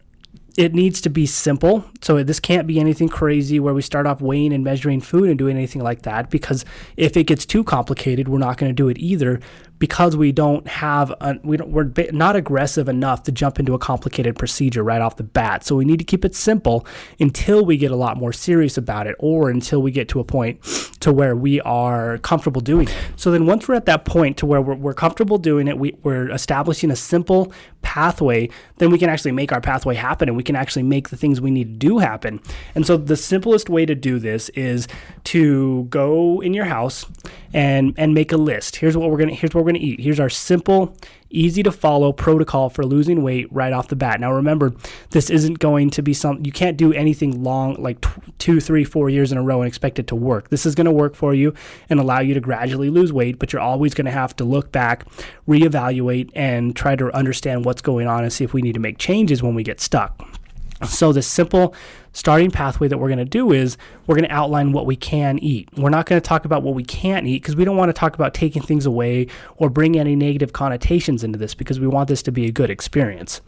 it 0.58 0.74
needs 0.74 1.00
to 1.00 1.08
be 1.08 1.24
simple. 1.24 1.84
So 2.02 2.20
this 2.24 2.40
can't 2.40 2.66
be 2.66 2.80
anything 2.80 3.08
crazy 3.08 3.60
where 3.60 3.72
we 3.72 3.80
start 3.80 4.08
off 4.08 4.20
weighing 4.20 4.52
and 4.52 4.64
measuring 4.64 5.00
food 5.00 5.28
and 5.28 5.38
doing 5.38 5.56
anything 5.56 5.82
like 5.82 6.02
that 6.02 6.30
because 6.30 6.64
if 6.96 7.16
it 7.16 7.28
gets 7.28 7.46
too 7.46 7.62
complicated, 7.62 8.26
we're 8.26 8.38
not 8.38 8.56
going 8.56 8.68
to 8.68 8.74
do 8.74 8.88
it 8.88 8.98
either 8.98 9.40
because 9.78 10.16
we 10.16 10.32
don't 10.32 10.66
have 10.66 11.12
a, 11.20 11.36
we 11.42 11.56
don't, 11.56 11.70
we're 11.70 11.92
not 12.10 12.34
aggressive 12.34 12.88
enough 12.88 13.22
to 13.24 13.32
jump 13.32 13.58
into 13.60 13.74
a 13.74 13.78
complicated 13.78 14.36
procedure 14.36 14.82
right 14.82 15.00
off 15.00 15.16
the 15.16 15.22
bat. 15.22 15.64
So 15.64 15.76
we 15.76 15.84
need 15.84 15.98
to 15.98 16.04
keep 16.04 16.24
it 16.24 16.34
simple 16.34 16.86
until 17.20 17.64
we 17.64 17.76
get 17.76 17.92
a 17.92 17.96
lot 17.96 18.16
more 18.16 18.32
serious 18.32 18.76
about 18.76 19.06
it 19.06 19.14
or 19.18 19.50
until 19.50 19.80
we 19.80 19.90
get 19.90 20.08
to 20.08 20.20
a 20.20 20.24
point 20.24 20.62
to 21.00 21.12
where 21.12 21.36
we 21.36 21.60
are 21.60 22.18
comfortable 22.18 22.60
doing 22.60 22.88
it. 22.88 22.94
So 23.16 23.30
then 23.30 23.46
once 23.46 23.68
we're 23.68 23.76
at 23.76 23.86
that 23.86 24.04
point 24.04 24.36
to 24.38 24.46
where 24.46 24.60
we're, 24.60 24.74
we're 24.74 24.94
comfortable 24.94 25.38
doing 25.38 25.68
it, 25.68 25.78
we, 25.78 25.96
we're 26.02 26.30
establishing 26.30 26.90
a 26.90 26.96
simple 26.96 27.52
pathway, 27.82 28.48
then 28.78 28.90
we 28.90 28.98
can 28.98 29.08
actually 29.08 29.32
make 29.32 29.52
our 29.52 29.60
pathway 29.60 29.94
happen 29.94 30.28
and 30.28 30.36
we 30.36 30.42
can 30.48 30.56
actually 30.56 30.82
make 30.82 31.10
the 31.10 31.16
things 31.16 31.40
we 31.40 31.50
need 31.50 31.74
to 31.74 31.86
do 31.86 31.98
happen. 31.98 32.40
And 32.74 32.86
so 32.86 32.96
the 32.96 33.16
simplest 33.16 33.68
way 33.68 33.84
to 33.84 33.94
do 33.94 34.18
this 34.18 34.48
is 34.50 34.88
to 35.24 35.84
go 35.84 36.40
in 36.40 36.54
your 36.54 36.64
house 36.64 37.04
and 37.52 37.94
and 37.98 38.14
make 38.14 38.32
a 38.32 38.36
list. 38.38 38.76
Here's 38.76 38.96
what 38.96 39.10
we're 39.10 39.18
to 39.18 39.34
here's 39.34 39.54
what 39.54 39.64
we're 39.64 39.72
to 39.72 39.78
eat. 39.78 40.00
Here's 40.00 40.18
our 40.18 40.30
simple 40.30 40.96
easy 41.30 41.62
to 41.62 41.72
follow 41.72 42.12
protocol 42.12 42.70
for 42.70 42.84
losing 42.84 43.22
weight 43.22 43.46
right 43.52 43.72
off 43.72 43.88
the 43.88 43.96
bat. 43.96 44.20
Now, 44.20 44.32
remember, 44.32 44.74
this 45.10 45.30
isn't 45.30 45.58
going 45.58 45.90
to 45.90 46.02
be 46.02 46.14
something 46.14 46.44
you 46.44 46.52
can't 46.52 46.76
do 46.76 46.92
anything 46.92 47.42
long, 47.42 47.74
like 47.74 48.00
t- 48.00 48.32
two, 48.38 48.60
three, 48.60 48.84
four 48.84 49.10
years 49.10 49.32
in 49.32 49.38
a 49.38 49.42
row 49.42 49.60
and 49.60 49.68
expect 49.68 49.98
it 49.98 50.06
to 50.08 50.16
work. 50.16 50.48
This 50.48 50.64
is 50.64 50.74
going 50.74 50.86
to 50.86 50.92
work 50.92 51.14
for 51.14 51.34
you 51.34 51.54
and 51.90 52.00
allow 52.00 52.20
you 52.20 52.34
to 52.34 52.40
gradually 52.40 52.90
lose 52.90 53.12
weight, 53.12 53.38
but 53.38 53.52
you're 53.52 53.62
always 53.62 53.94
going 53.94 54.06
to 54.06 54.10
have 54.10 54.34
to 54.36 54.44
look 54.44 54.72
back, 54.72 55.06
reevaluate, 55.46 56.30
and 56.34 56.74
try 56.74 56.96
to 56.96 57.14
understand 57.14 57.64
what's 57.64 57.82
going 57.82 58.06
on 58.06 58.22
and 58.22 58.32
see 58.32 58.44
if 58.44 58.54
we 58.54 58.62
need 58.62 58.74
to 58.74 58.80
make 58.80 58.98
changes 58.98 59.42
when 59.42 59.54
we 59.54 59.62
get 59.62 59.80
stuck. 59.80 60.37
So, 60.86 61.12
the 61.12 61.22
simple 61.22 61.74
starting 62.12 62.52
pathway 62.52 62.86
that 62.86 62.98
we're 62.98 63.08
going 63.08 63.18
to 63.18 63.24
do 63.24 63.52
is 63.52 63.76
we're 64.06 64.14
going 64.14 64.28
to 64.28 64.34
outline 64.34 64.72
what 64.72 64.86
we 64.86 64.94
can 64.94 65.38
eat. 65.40 65.68
We're 65.76 65.90
not 65.90 66.06
going 66.06 66.20
to 66.20 66.26
talk 66.26 66.44
about 66.44 66.62
what 66.62 66.74
we 66.74 66.84
can't 66.84 67.26
eat 67.26 67.42
because 67.42 67.56
we 67.56 67.64
don't 67.64 67.76
want 67.76 67.88
to 67.88 67.92
talk 67.92 68.14
about 68.14 68.32
taking 68.32 68.62
things 68.62 68.86
away 68.86 69.26
or 69.56 69.70
bring 69.70 69.98
any 69.98 70.14
negative 70.14 70.52
connotations 70.52 71.24
into 71.24 71.36
this 71.36 71.54
because 71.54 71.80
we 71.80 71.88
want 71.88 72.08
this 72.08 72.22
to 72.24 72.32
be 72.32 72.46
a 72.46 72.52
good 72.52 72.70
experience. 72.70 73.40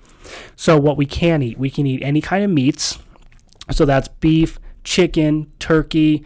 So, 0.57 0.77
what 0.77 0.97
we 0.97 1.07
can 1.07 1.41
eat, 1.43 1.57
we 1.57 1.71
can 1.71 1.87
eat 1.87 2.03
any 2.03 2.21
kind 2.21 2.45
of 2.45 2.51
meats. 2.51 2.99
So, 3.71 3.85
that's 3.85 4.09
beef, 4.09 4.59
chicken, 4.83 5.53
turkey, 5.61 6.25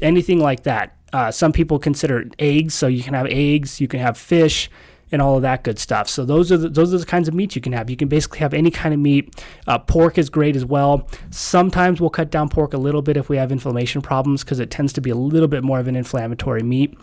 anything 0.00 0.40
like 0.40 0.62
that. 0.62 0.96
Uh, 1.12 1.30
some 1.30 1.52
people 1.52 1.78
consider 1.78 2.30
eggs, 2.38 2.74
so 2.74 2.86
you 2.86 3.02
can 3.02 3.12
have 3.12 3.26
eggs, 3.26 3.78
you 3.78 3.88
can 3.88 4.00
have 4.00 4.16
fish, 4.16 4.70
and 5.12 5.22
all 5.22 5.36
of 5.36 5.42
that 5.42 5.64
good 5.64 5.78
stuff. 5.78 6.08
So 6.08 6.24
those 6.24 6.50
are 6.50 6.56
the, 6.56 6.68
those 6.68 6.92
are 6.92 6.98
the 6.98 7.06
kinds 7.06 7.28
of 7.28 7.34
meats 7.34 7.54
you 7.54 7.62
can 7.62 7.72
have. 7.72 7.90
You 7.90 7.96
can 7.96 8.08
basically 8.08 8.40
have 8.40 8.54
any 8.54 8.70
kind 8.70 8.94
of 8.94 9.00
meat. 9.00 9.44
Uh, 9.66 9.78
pork 9.78 10.18
is 10.18 10.30
great 10.30 10.56
as 10.56 10.64
well. 10.64 11.08
Sometimes 11.30 12.00
we'll 12.00 12.10
cut 12.10 12.30
down 12.30 12.48
pork 12.48 12.74
a 12.74 12.78
little 12.78 13.02
bit 13.02 13.16
if 13.16 13.28
we 13.28 13.36
have 13.36 13.52
inflammation 13.52 14.02
problems 14.02 14.44
because 14.44 14.60
it 14.60 14.70
tends 14.70 14.92
to 14.94 15.00
be 15.00 15.10
a 15.10 15.16
little 15.16 15.48
bit 15.48 15.62
more 15.62 15.78
of 15.78 15.88
an 15.88 15.96
inflammatory 15.96 16.62
meat. 16.62 16.96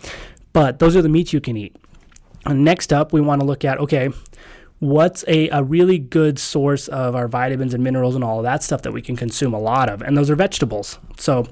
But 0.54 0.80
those 0.80 0.96
are 0.96 1.02
the 1.02 1.10
meats 1.10 1.34
you 1.34 1.42
can 1.42 1.56
eat. 1.56 1.76
And 2.46 2.64
next 2.64 2.92
up, 2.92 3.14
we 3.14 3.22
want 3.22 3.42
to 3.42 3.48
look 3.48 3.64
at 3.64 3.78
okay, 3.80 4.10
what's 4.80 5.24
a, 5.28 5.48
a 5.50 5.64
really 5.64 6.00
good 6.00 6.40
source 6.40 6.88
of 6.88 7.16
our 7.16 7.28
vitamins 7.28 7.74
and 7.74 7.84
minerals 7.84 8.16
and 8.16 8.24
all 8.24 8.40
of 8.40 8.44
that 8.44 8.64
stuff 8.64 8.82
that 8.82 8.92
we 8.92 9.02
can 9.02 9.16
consume 9.16 9.54
a 9.54 9.60
lot 9.60 9.90
of? 9.90 10.02
And 10.02 10.18
those 10.18 10.30
are 10.30 10.36
vegetables. 10.36 10.98
So 11.18 11.48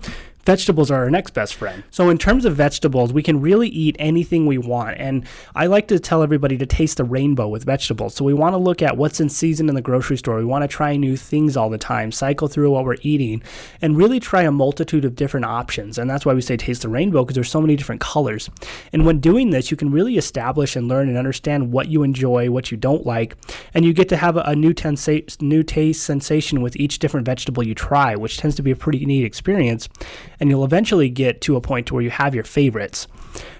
vegetables 0.46 0.90
are 0.90 1.04
our 1.04 1.10
next 1.10 1.32
best 1.32 1.56
friend. 1.56 1.84
So, 1.92 2.10
in 2.10 2.18
terms 2.18 2.46
of 2.46 2.56
vegetables, 2.56 3.14
we 3.14 3.24
can 3.24 3.42
really 3.42 3.70
eat 3.70 3.96
anything 4.00 4.46
we 4.46 4.58
want. 4.58 4.98
And 4.98 5.26
I 5.56 5.68
like 5.68 5.88
to 5.90 6.00
tell 6.00 6.24
everybody 6.24 6.58
to 6.58 6.66
taste 6.66 6.98
the 6.98 7.04
rainbow 7.04 7.48
with 7.48 7.64
vegetables. 7.64 8.16
So, 8.16 8.26
we 8.26 8.34
want 8.34 8.54
to 8.54 8.58
look 8.58 8.82
at 8.82 8.98
what's 8.98 9.20
in 9.20 9.30
season 9.30 9.70
in 9.70 9.76
the 9.76 9.82
grocery 9.82 10.18
store. 10.18 10.38
We 10.38 10.46
want 10.46 10.64
to 10.64 10.68
try 10.68 10.96
new 10.96 11.18
things 11.18 11.58
all 11.58 11.70
the 11.70 11.78
time, 11.78 12.12
cycle 12.12 12.48
through 12.48 12.72
what 12.72 12.86
we're 12.86 12.98
eating, 13.02 13.44
and 13.82 13.98
really 13.98 14.20
try 14.20 14.44
a 14.44 14.52
multitude 14.52 15.06
of 15.06 15.16
different 15.16 15.46
options. 15.46 15.98
And 15.98 16.10
that's 16.10 16.26
why 16.26 16.34
we 16.34 16.42
say 16.42 16.58
taste 16.58 16.82
the 16.82 16.90
rainbow 16.90 17.24
because 17.24 17.36
there's 17.36 17.52
so 17.52 17.62
many 17.62 17.76
different 17.76 18.02
colors. 18.02 18.50
And 18.94 19.06
when 19.06 19.20
doing 19.20 19.50
this, 19.50 19.72
you 19.72 19.78
can 19.78 19.92
really 19.92 20.18
establish 20.18 20.76
and 20.76 20.88
learn 20.88 21.10
and 21.10 21.18
understand 21.18 21.72
what 21.72 21.90
you 21.90 22.04
enjoy, 22.04 22.50
what 22.50 22.72
you 22.72 22.78
don't 22.78 23.06
like, 23.06 23.36
and 23.74 23.86
you 23.86 23.94
get 23.94 24.10
to 24.10 24.18
have 24.18 24.38
a, 24.38 24.42
a 24.42 24.56
new, 24.56 24.74
tensa- 24.74 25.42
new 25.42 25.64
taste 25.64 26.04
sensation 26.04 26.62
with 26.62 26.76
each 26.78 27.00
different 27.00 27.26
vegetable 27.26 27.64
you 27.64 27.76
try, 27.76 28.16
which 28.16 28.38
tends 28.38 28.56
to 28.56 28.62
be 28.62 28.72
a 28.72 28.76
pretty 28.76 29.06
neat 29.06 29.24
experience 29.24 29.90
and 30.40 30.50
you'll 30.50 30.64
eventually 30.64 31.10
get 31.10 31.42
to 31.42 31.56
a 31.56 31.62
point 31.62 31.88
to 31.88 31.94
where 31.94 32.04
you 32.04 32.10
have 32.10 32.34
your 32.34 32.44
favorites. 32.44 33.08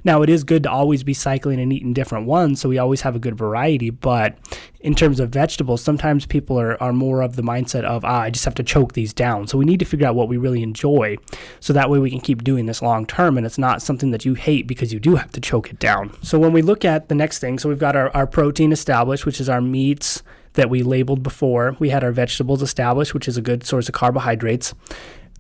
Now, 0.04 0.22
it 0.22 0.30
is 0.30 0.44
good 0.44 0.64
to 0.64 0.72
always 0.72 1.04
be 1.04 1.14
cycling 1.14 1.60
and 1.60 1.72
eating 1.72 1.94
different 1.94 2.26
ones, 2.26 2.62
so 2.62 2.70
we 2.70 2.78
always 2.78 3.02
have 3.02 3.16
a 3.16 3.20
good 3.20 3.38
variety. 3.38 3.90
But 3.90 4.38
in 4.80 4.96
terms 4.96 5.20
of 5.20 5.30
vegetables, 5.30 5.82
sometimes 5.82 6.26
people 6.26 6.60
are, 6.60 6.82
are 6.82 6.94
more 6.94 7.22
of 7.22 7.36
the 7.36 7.42
mindset 7.42 7.84
of, 7.84 8.06
ah, 8.06 8.22
I 8.22 8.30
just 8.30 8.46
have 8.46 8.56
to 8.56 8.64
choke 8.64 8.94
these 8.94 9.14
down. 9.14 9.48
So 9.48 9.58
we 9.58 9.66
need 9.66 9.80
to 9.80 9.86
figure 9.86 10.08
out 10.08 10.16
what 10.16 10.30
we 10.30 10.38
really 10.38 10.64
enjoy 10.64 11.18
so 11.60 11.74
that 11.74 11.90
way 11.90 12.00
we 12.00 12.10
can 12.10 12.22
keep 12.22 12.44
doing 12.44 12.66
this 12.66 12.82
long 12.82 13.06
term 13.06 13.38
and 13.38 13.46
it's 13.46 13.58
not 13.58 13.82
something 13.82 14.12
that 14.12 14.26
you 14.26 14.34
hate 14.36 14.68
because 14.68 14.94
you 14.94 15.00
do 15.00 15.16
have 15.16 15.32
to 15.32 15.42
choke 15.42 15.70
it 15.70 15.80
down. 15.80 16.16
So 16.24 16.40
when 16.40 16.54
we 16.54 16.62
look 16.62 16.86
at 16.86 17.10
the 17.10 17.16
next 17.16 17.40
thing, 17.40 17.60
so 17.60 17.70
we've 17.70 17.80
got 17.80 17.96
our, 17.96 18.10
our 18.16 18.26
protein 18.26 18.72
established, 18.72 19.26
which 19.26 19.42
is 19.42 19.50
our 19.50 19.62
meats 19.62 20.24
that 20.54 20.70
we 20.70 20.82
labeled 20.82 21.24
before. 21.24 21.76
We 21.80 21.90
had 21.90 22.04
our 22.04 22.12
vegetables 22.12 22.62
established, 22.62 23.14
which 23.14 23.28
is 23.28 23.38
a 23.38 23.42
good 23.42 23.64
source 23.66 23.88
of 23.88 23.94
carbohydrates. 23.94 24.74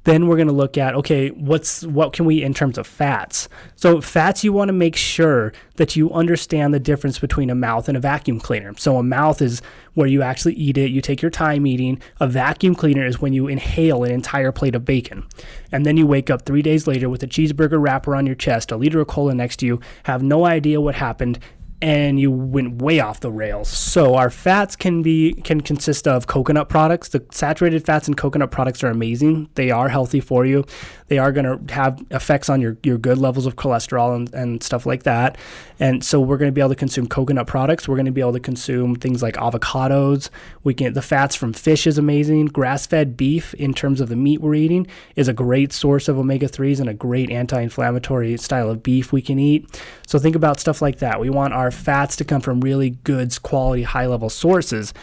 Then 0.06 0.28
we're 0.28 0.38
going 0.38 0.48
to 0.48 0.54
look 0.54 0.78
at 0.78 0.96
okay, 0.96 1.30
what's 1.30 1.84
what 1.84 2.13
can 2.13 2.25
we 2.25 2.42
in 2.42 2.54
terms 2.54 2.78
of 2.78 2.88
fats? 2.88 3.50
So 3.75 4.01
fats 4.01 4.44
you 4.44 4.54
want 4.54 4.69
to 4.69 4.74
make 4.74 4.96
sure 4.96 5.54
that 5.75 5.96
you 5.96 6.12
understand 6.12 6.74
the 6.74 6.80
difference 6.80 7.19
between 7.19 7.50
a 7.50 7.56
mouth 7.56 7.88
and 7.88 7.98
a 7.98 8.00
vacuum 8.00 8.40
cleaner. 8.40 8.74
So 8.78 8.98
a 8.98 9.04
mouth 9.04 9.42
is 9.42 9.62
where 9.94 10.07
you 10.07 10.22
actually 10.22 10.54
eat 10.54 10.78
it, 10.78 10.92
you 10.92 11.01
take 11.01 11.22
your 11.22 11.31
time 11.31 11.68
eating. 11.68 12.01
A 12.19 12.28
vacuum 12.28 12.75
cleaner 12.75 13.06
is 13.06 13.19
when 13.19 13.34
you 13.34 13.48
inhale 13.48 14.04
an 14.04 14.12
entire 14.12 14.51
plate 14.51 14.75
of 14.75 14.86
bacon. 14.86 15.25
And 15.72 15.86
then 15.86 15.98
you 15.98 16.07
wake 16.07 16.30
up 16.30 16.44
3 16.45 16.62
days 16.62 16.88
later 16.88 17.10
with 17.10 17.24
a 17.24 17.28
cheeseburger 17.28 17.81
wrapper 17.81 18.16
on 18.16 18.25
your 18.25 18.36
chest, 18.36 18.72
a 18.72 18.78
liter 18.78 19.02
of 19.02 19.07
cola 19.07 19.34
next 19.34 19.57
to 19.57 19.66
you, 19.66 19.80
have 20.04 20.24
no 20.24 20.45
idea 20.45 20.80
what 20.80 20.95
happened 20.95 21.40
and 21.81 22.20
you 22.20 22.30
went 22.30 22.81
way 22.81 23.00
off 23.00 23.22
the 23.22 23.31
rails. 23.31 23.70
So 23.70 24.16
our 24.16 24.30
fats 24.30 24.76
can 24.76 25.02
be 25.02 25.34
can 25.34 25.62
consist 25.62 26.08
of 26.08 26.28
coconut 26.28 26.68
products. 26.68 27.10
The 27.10 27.24
saturated 27.31 27.86
fats 27.86 28.08
in 28.08 28.16
coconut 28.16 28.52
products 28.52 28.84
are 28.84 28.90
amazing. 28.90 29.50
They 29.56 29.72
are 29.72 29.88
healthy 29.88 30.20
for 30.20 30.46
you. 30.46 30.66
They 31.08 31.18
are 31.18 31.31
going 31.31 31.46
to 31.46 31.74
have 31.74 32.04
effects 32.12 32.50
on 32.50 32.62
your, 32.62 32.78
your 32.84 32.98
good 32.98 33.18
levels 33.18 33.46
of 33.46 33.56
cholesterol 33.56 34.16
and, 34.16 34.34
and 34.34 34.64
stuff 34.64 34.86
like 34.86 35.04
that. 35.04 35.38
And 35.80 36.04
so 36.04 36.19
we're 36.19 36.38
going 36.38 36.50
to 36.50 36.54
be 36.54 36.62
able 36.62 36.69
to 36.69 36.76
consume 36.76 37.07
coconut 37.07 37.48
products. 37.48 37.88
We're 37.88 37.95
going 37.95 38.06
to 38.06 38.12
be 38.12 38.21
able 38.21 38.33
to 38.33 38.40
consume 38.40 38.95
things 38.95 39.24
like 39.24 39.36
avocados. 39.36 40.30
We 40.64 40.74
can 40.74 40.94
the 40.94 41.02
fats 41.02 41.36
from 41.36 41.54
fish 41.54 41.88
is 41.88 41.98
amazing. 41.98 42.48
Grass-fed 42.48 43.16
beef 43.16 43.54
in 43.56 43.74
terms 43.74 44.02
of 44.02 44.09
the 44.09 44.16
meat 44.16 44.42
we're 44.42 44.56
eating 44.56 44.86
is 45.16 45.28
a 45.28 45.33
great 45.33 45.71
source 45.71 46.07
of 46.07 46.18
omega-3s 46.18 46.80
and 46.80 46.90
a 46.90 46.94
great 46.94 47.31
anti-inflammatory 47.31 48.36
style 48.38 48.69
of 48.69 48.83
beef 48.83 49.12
we 49.14 49.21
can 49.21 49.40
eat. 49.40 49.81
So 50.06 50.19
think 50.19 50.36
about 50.36 50.59
stuff 50.59 50.81
like 50.81 51.00
that. 51.00 51.19
We 51.19 51.30
want 51.30 51.54
our 51.54 51.69
fats 51.71 52.16
to 52.18 52.23
come 52.23 52.42
from 52.42 52.61
really 52.61 52.92
good 53.04 53.42
quality 53.42 53.83
high-level 53.83 54.30
sources. 54.30 54.94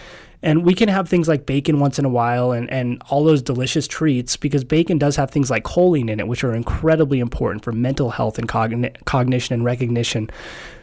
And 0.43 0.65
we 0.65 0.75
can 0.75 0.89
have 0.89 1.09
things 1.09 1.29
like 1.29 1.47
bacon 1.47 1.81
once 1.81 1.99
in 1.99 2.05
a 2.05 2.09
while 2.09 2.53
and, 2.53 2.71
and 2.71 3.03
all 3.09 3.25
those 3.25 3.43
delicious 3.43 3.89
treats 3.89 4.37
because 4.37 4.65
bacon 4.65 4.99
does 4.99 5.17
have 5.17 5.31
things 5.31 5.51
like 5.51 5.65
choline 5.65 6.11
in 6.11 6.21
it, 6.21 6.29
which 6.29 6.45
are 6.45 6.55
incredibly 6.55 7.21
important 7.21 7.65
for 7.65 7.73
mental 7.73 8.11
health 8.11 8.39
and 8.39 8.49
cogn- 8.49 9.05
cognition 9.07 9.55
and 9.55 9.65
recognition. 9.65 10.31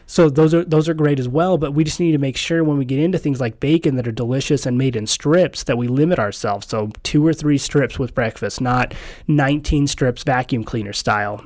So 0.06 0.28
those 0.28 0.52
are 0.52 0.64
those 0.64 0.88
are 0.88 0.94
great 0.94 1.18
as 1.18 1.28
well, 1.28 1.56
but 1.56 1.72
we 1.72 1.82
just 1.82 1.98
need 1.98 2.12
to 2.12 2.18
make 2.18 2.36
sure 2.36 2.62
when 2.62 2.76
we 2.76 2.84
get 2.84 2.98
into 2.98 3.16
things 3.16 3.40
like 3.40 3.58
bacon 3.58 3.96
that 3.96 4.06
are 4.06 4.12
delicious 4.12 4.66
and 4.66 4.76
made 4.76 4.96
in 4.96 5.06
strips 5.06 5.64
that 5.64 5.78
we 5.78 5.88
limit 5.88 6.18
ourselves. 6.18 6.68
So 6.68 6.90
two 7.02 7.26
or 7.26 7.32
three 7.32 7.56
strips 7.56 7.98
with 7.98 8.14
breakfast, 8.14 8.60
not 8.60 8.92
19 9.28 9.86
strips 9.86 10.22
vacuum 10.24 10.64
cleaner 10.64 10.92
style. 10.92 11.42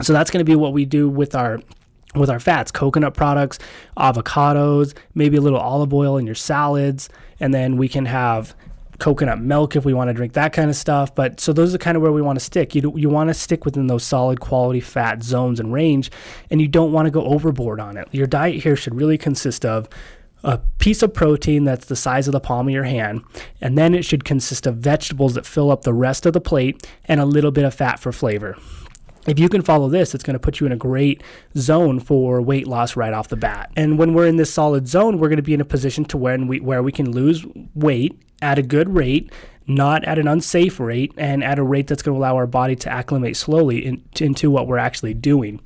So 0.00 0.12
that's 0.12 0.30
going 0.30 0.44
to 0.44 0.48
be 0.48 0.54
what 0.54 0.72
we 0.72 0.84
do 0.84 1.08
with 1.08 1.34
our 1.34 1.60
with 2.14 2.30
our 2.30 2.40
fats, 2.40 2.70
coconut 2.70 3.14
products, 3.14 3.58
avocados, 3.96 4.94
maybe 5.14 5.36
a 5.36 5.40
little 5.40 5.58
olive 5.58 5.92
oil 5.92 6.16
in 6.16 6.26
your 6.26 6.34
salads, 6.34 7.08
and 7.38 7.52
then 7.52 7.76
we 7.76 7.88
can 7.88 8.06
have 8.06 8.54
coconut 8.98 9.40
milk 9.40 9.76
if 9.76 9.84
we 9.84 9.94
want 9.94 10.08
to 10.08 10.14
drink 10.14 10.32
that 10.32 10.52
kind 10.52 10.70
of 10.70 10.76
stuff. 10.76 11.14
But 11.14 11.40
so 11.40 11.52
those 11.52 11.74
are 11.74 11.78
kind 11.78 11.96
of 11.96 12.02
where 12.02 12.12
we 12.12 12.22
want 12.22 12.38
to 12.38 12.44
stick. 12.44 12.74
You 12.74 12.92
you 12.96 13.08
want 13.08 13.28
to 13.28 13.34
stick 13.34 13.64
within 13.64 13.86
those 13.86 14.04
solid 14.04 14.40
quality 14.40 14.80
fat 14.80 15.22
zones 15.22 15.60
and 15.60 15.72
range, 15.72 16.10
and 16.50 16.60
you 16.60 16.68
don't 16.68 16.92
want 16.92 17.06
to 17.06 17.10
go 17.10 17.24
overboard 17.24 17.80
on 17.80 17.96
it. 17.96 18.08
Your 18.12 18.26
diet 18.26 18.62
here 18.62 18.76
should 18.76 18.94
really 18.94 19.18
consist 19.18 19.64
of 19.64 19.88
a 20.44 20.58
piece 20.78 21.02
of 21.02 21.12
protein 21.12 21.64
that's 21.64 21.86
the 21.86 21.96
size 21.96 22.28
of 22.28 22.32
the 22.32 22.40
palm 22.40 22.68
of 22.68 22.74
your 22.74 22.84
hand, 22.84 23.22
and 23.60 23.76
then 23.76 23.94
it 23.94 24.04
should 24.04 24.24
consist 24.24 24.66
of 24.66 24.76
vegetables 24.76 25.34
that 25.34 25.46
fill 25.46 25.70
up 25.70 25.82
the 25.82 25.94
rest 25.94 26.26
of 26.26 26.32
the 26.32 26.40
plate 26.40 26.86
and 27.06 27.20
a 27.20 27.24
little 27.24 27.50
bit 27.50 27.64
of 27.64 27.74
fat 27.74 27.98
for 27.98 28.12
flavor. 28.12 28.56
If 29.26 29.38
you 29.38 29.48
can 29.48 29.62
follow 29.62 29.88
this, 29.88 30.14
it's 30.14 30.24
going 30.24 30.34
to 30.34 30.40
put 30.40 30.60
you 30.60 30.66
in 30.66 30.72
a 30.72 30.76
great 30.76 31.22
zone 31.56 32.00
for 32.00 32.40
weight 32.40 32.66
loss 32.66 32.96
right 32.96 33.12
off 33.12 33.28
the 33.28 33.36
bat. 33.36 33.70
And 33.76 33.98
when 33.98 34.14
we're 34.14 34.26
in 34.26 34.36
this 34.36 34.52
solid 34.52 34.88
zone, 34.88 35.18
we're 35.18 35.28
going 35.28 35.36
to 35.36 35.42
be 35.42 35.54
in 35.54 35.60
a 35.60 35.66
position 35.66 36.04
to 36.06 36.16
when 36.16 36.46
we 36.46 36.60
where 36.60 36.82
we 36.82 36.92
can 36.92 37.10
lose 37.10 37.44
weight 37.74 38.20
at 38.40 38.58
a 38.58 38.62
good 38.62 38.94
rate 38.94 39.30
not 39.68 40.02
at 40.04 40.18
an 40.18 40.26
unsafe 40.26 40.80
rate 40.80 41.12
and 41.18 41.44
at 41.44 41.58
a 41.58 41.62
rate 41.62 41.86
that's 41.86 42.02
going 42.02 42.14
to 42.14 42.18
allow 42.18 42.34
our 42.34 42.46
body 42.46 42.74
to 42.74 42.90
acclimate 42.90 43.36
slowly 43.36 43.84
in, 43.84 44.02
into 44.18 44.50
what 44.50 44.66
we're 44.66 44.78
actually 44.78 45.12
doing. 45.12 45.60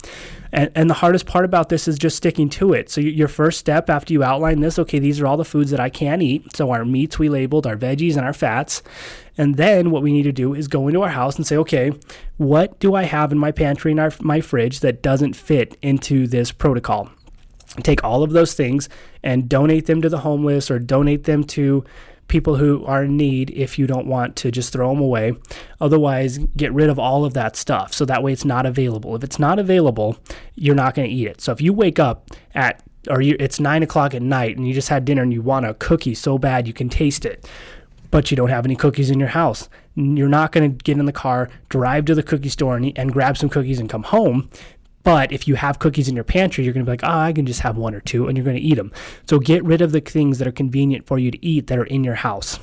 And, 0.51 0.71
and 0.75 0.91
the 0.91 0.95
hardest 0.95 1.25
part 1.25 1.45
about 1.45 1.69
this 1.69 1.89
is 1.89 1.99
just 1.99 2.17
sticking 2.17 2.51
to 2.51 2.75
it. 2.75 2.91
So, 2.91 3.01
your 3.01 3.29
first 3.29 3.59
step 3.59 3.89
after 3.89 4.13
you 4.13 4.23
outline 4.23 4.61
this 4.61 4.79
okay, 4.79 4.99
these 4.99 5.21
are 5.21 5.27
all 5.27 5.37
the 5.37 5.45
foods 5.45 5.71
that 5.71 5.81
I 5.81 5.89
can 5.89 6.21
eat. 6.21 6.55
So, 6.55 6.73
our 6.73 6.85
meats 6.85 7.19
we 7.19 7.31
labeled, 7.31 7.67
our 7.67 7.77
veggies, 7.77 8.17
and 8.17 8.27
our 8.27 8.35
fats. 8.35 8.83
And 9.39 9.57
then 9.57 9.91
what 9.91 10.03
we 10.03 10.13
need 10.13 10.25
to 10.25 10.33
do 10.33 10.55
is 10.55 10.69
go 10.69 10.89
into 10.89 11.03
our 11.03 11.09
house 11.09 11.37
and 11.37 11.47
say, 11.47 11.57
okay, 11.57 11.93
what 12.37 12.79
do 12.81 12.95
I 12.95 13.05
have 13.05 13.33
in 13.33 13.39
my 13.39 13.53
pantry 13.53 13.91
and 13.91 14.01
our, 14.01 14.13
my 14.21 14.41
fridge 14.41 14.81
that 14.81 15.03
doesn't 15.03 15.35
fit 15.35 15.77
into 15.83 16.27
this 16.27 16.53
protocol? 16.53 17.11
Take 17.83 18.05
all 18.05 18.23
of 18.23 18.33
those 18.33 18.55
things 18.55 18.89
and 19.23 19.49
donate 19.49 19.87
them 19.87 20.03
to 20.03 20.09
the 20.09 20.19
homeless 20.19 20.71
or 20.71 20.79
donate 20.79 21.25
them 21.25 21.45
to 21.45 21.85
people 22.29 22.57
who 22.57 22.85
are 22.87 23.05
in 23.05 23.17
need 23.17 23.51
if 23.51 23.79
you 23.79 23.87
don't 23.87 24.07
want 24.07 24.37
to 24.37 24.51
just 24.51 24.73
throw 24.73 24.91
them 24.91 25.01
away. 25.01 25.35
Otherwise, 25.81 26.39
get 26.57 26.73
rid 26.73 26.89
of 26.89 26.99
all 26.99 27.25
of 27.25 27.35
that 27.35 27.57
stuff 27.57 27.93
so 27.93 28.05
that 28.05 28.23
way 28.23 28.33
it's 28.33 28.45
not 28.45 28.65
available. 28.67 29.17
If 29.17 29.25
it's 29.25 29.39
not 29.39 29.59
available, 29.59 30.19
you're 30.55 30.75
not 30.75 30.95
going 30.95 31.09
to 31.09 31.15
eat 31.15 31.27
it. 31.27 31.41
So 31.41 31.53
if 31.53 31.61
you 31.61 31.73
wake 31.73 31.99
up 31.99 32.31
at 32.55 32.83
or 33.11 33.21
you, 33.21 33.37
it's 33.41 33.59
nine 33.59 33.83
o'clock 33.83 34.15
at 34.15 34.23
night 34.23 34.57
and 34.57 34.67
you 34.67 34.75
just 34.75 34.89
had 34.89 35.05
dinner 35.05 35.23
and 35.23 35.33
you 35.33 35.43
want 35.43 35.67
a 35.67 35.75
cookie 35.75 36.15
so 36.15 36.39
bad 36.39 36.67
you 36.67 36.73
can 36.73 36.89
taste 36.89 37.25
it, 37.25 37.49
but 38.13 38.31
you 38.31 38.37
don't 38.37 38.51
have 38.51 38.65
any 38.65 38.77
cookies 38.77 39.11
in 39.11 39.19
your 39.19 39.31
house. 39.31 39.69
You're 39.97 40.29
not 40.29 40.53
going 40.53 40.71
to 40.71 40.85
get 40.85 40.97
in 40.97 41.07
the 41.07 41.13
car, 41.13 41.51
drive 41.69 42.05
to 42.05 42.15
the 42.15 42.23
cookie 42.23 42.49
store, 42.49 42.77
and, 42.77 42.97
and 42.97 43.13
grab 43.13 43.37
some 43.37 43.49
cookies 43.49 43.81
and 43.81 43.91
come 43.91 44.05
home 44.05 44.49
but 45.05 45.33
if 45.33 45.49
you 45.49 45.57
have 45.57 45.79
cookies 45.79 46.09
in 46.09 46.15
your 46.15 46.25
pantry, 46.25 46.65
you're 46.65 46.73
going 46.73 46.85
to 46.85 46.89
be 46.89 46.93
like, 46.93 47.05
oh, 47.05 47.19
I 47.19 47.33
can 47.33 47.47
just 47.47 47.61
have 47.61 47.77
one 47.77 47.95
or 47.95 48.01
two, 48.01 48.29
and 48.29 48.37
you're 48.37 48.45
going 48.45 48.57
to 48.57 48.63
eat 48.63 48.77
them. 48.77 48.93
So 49.29 49.39
get 49.39 49.65
rid 49.65 49.81
of 49.81 49.93
the 49.93 50.01
things 50.01 50.39
that 50.39 50.47
are 50.47 50.53
convenient 50.53 51.07
for 51.07 51.19
you 51.19 51.31
to 51.31 51.45
eat 51.45 51.67
that 51.67 51.79
are 51.79 51.85
in 51.85 52.05
your 52.05 52.15
house, 52.15 52.59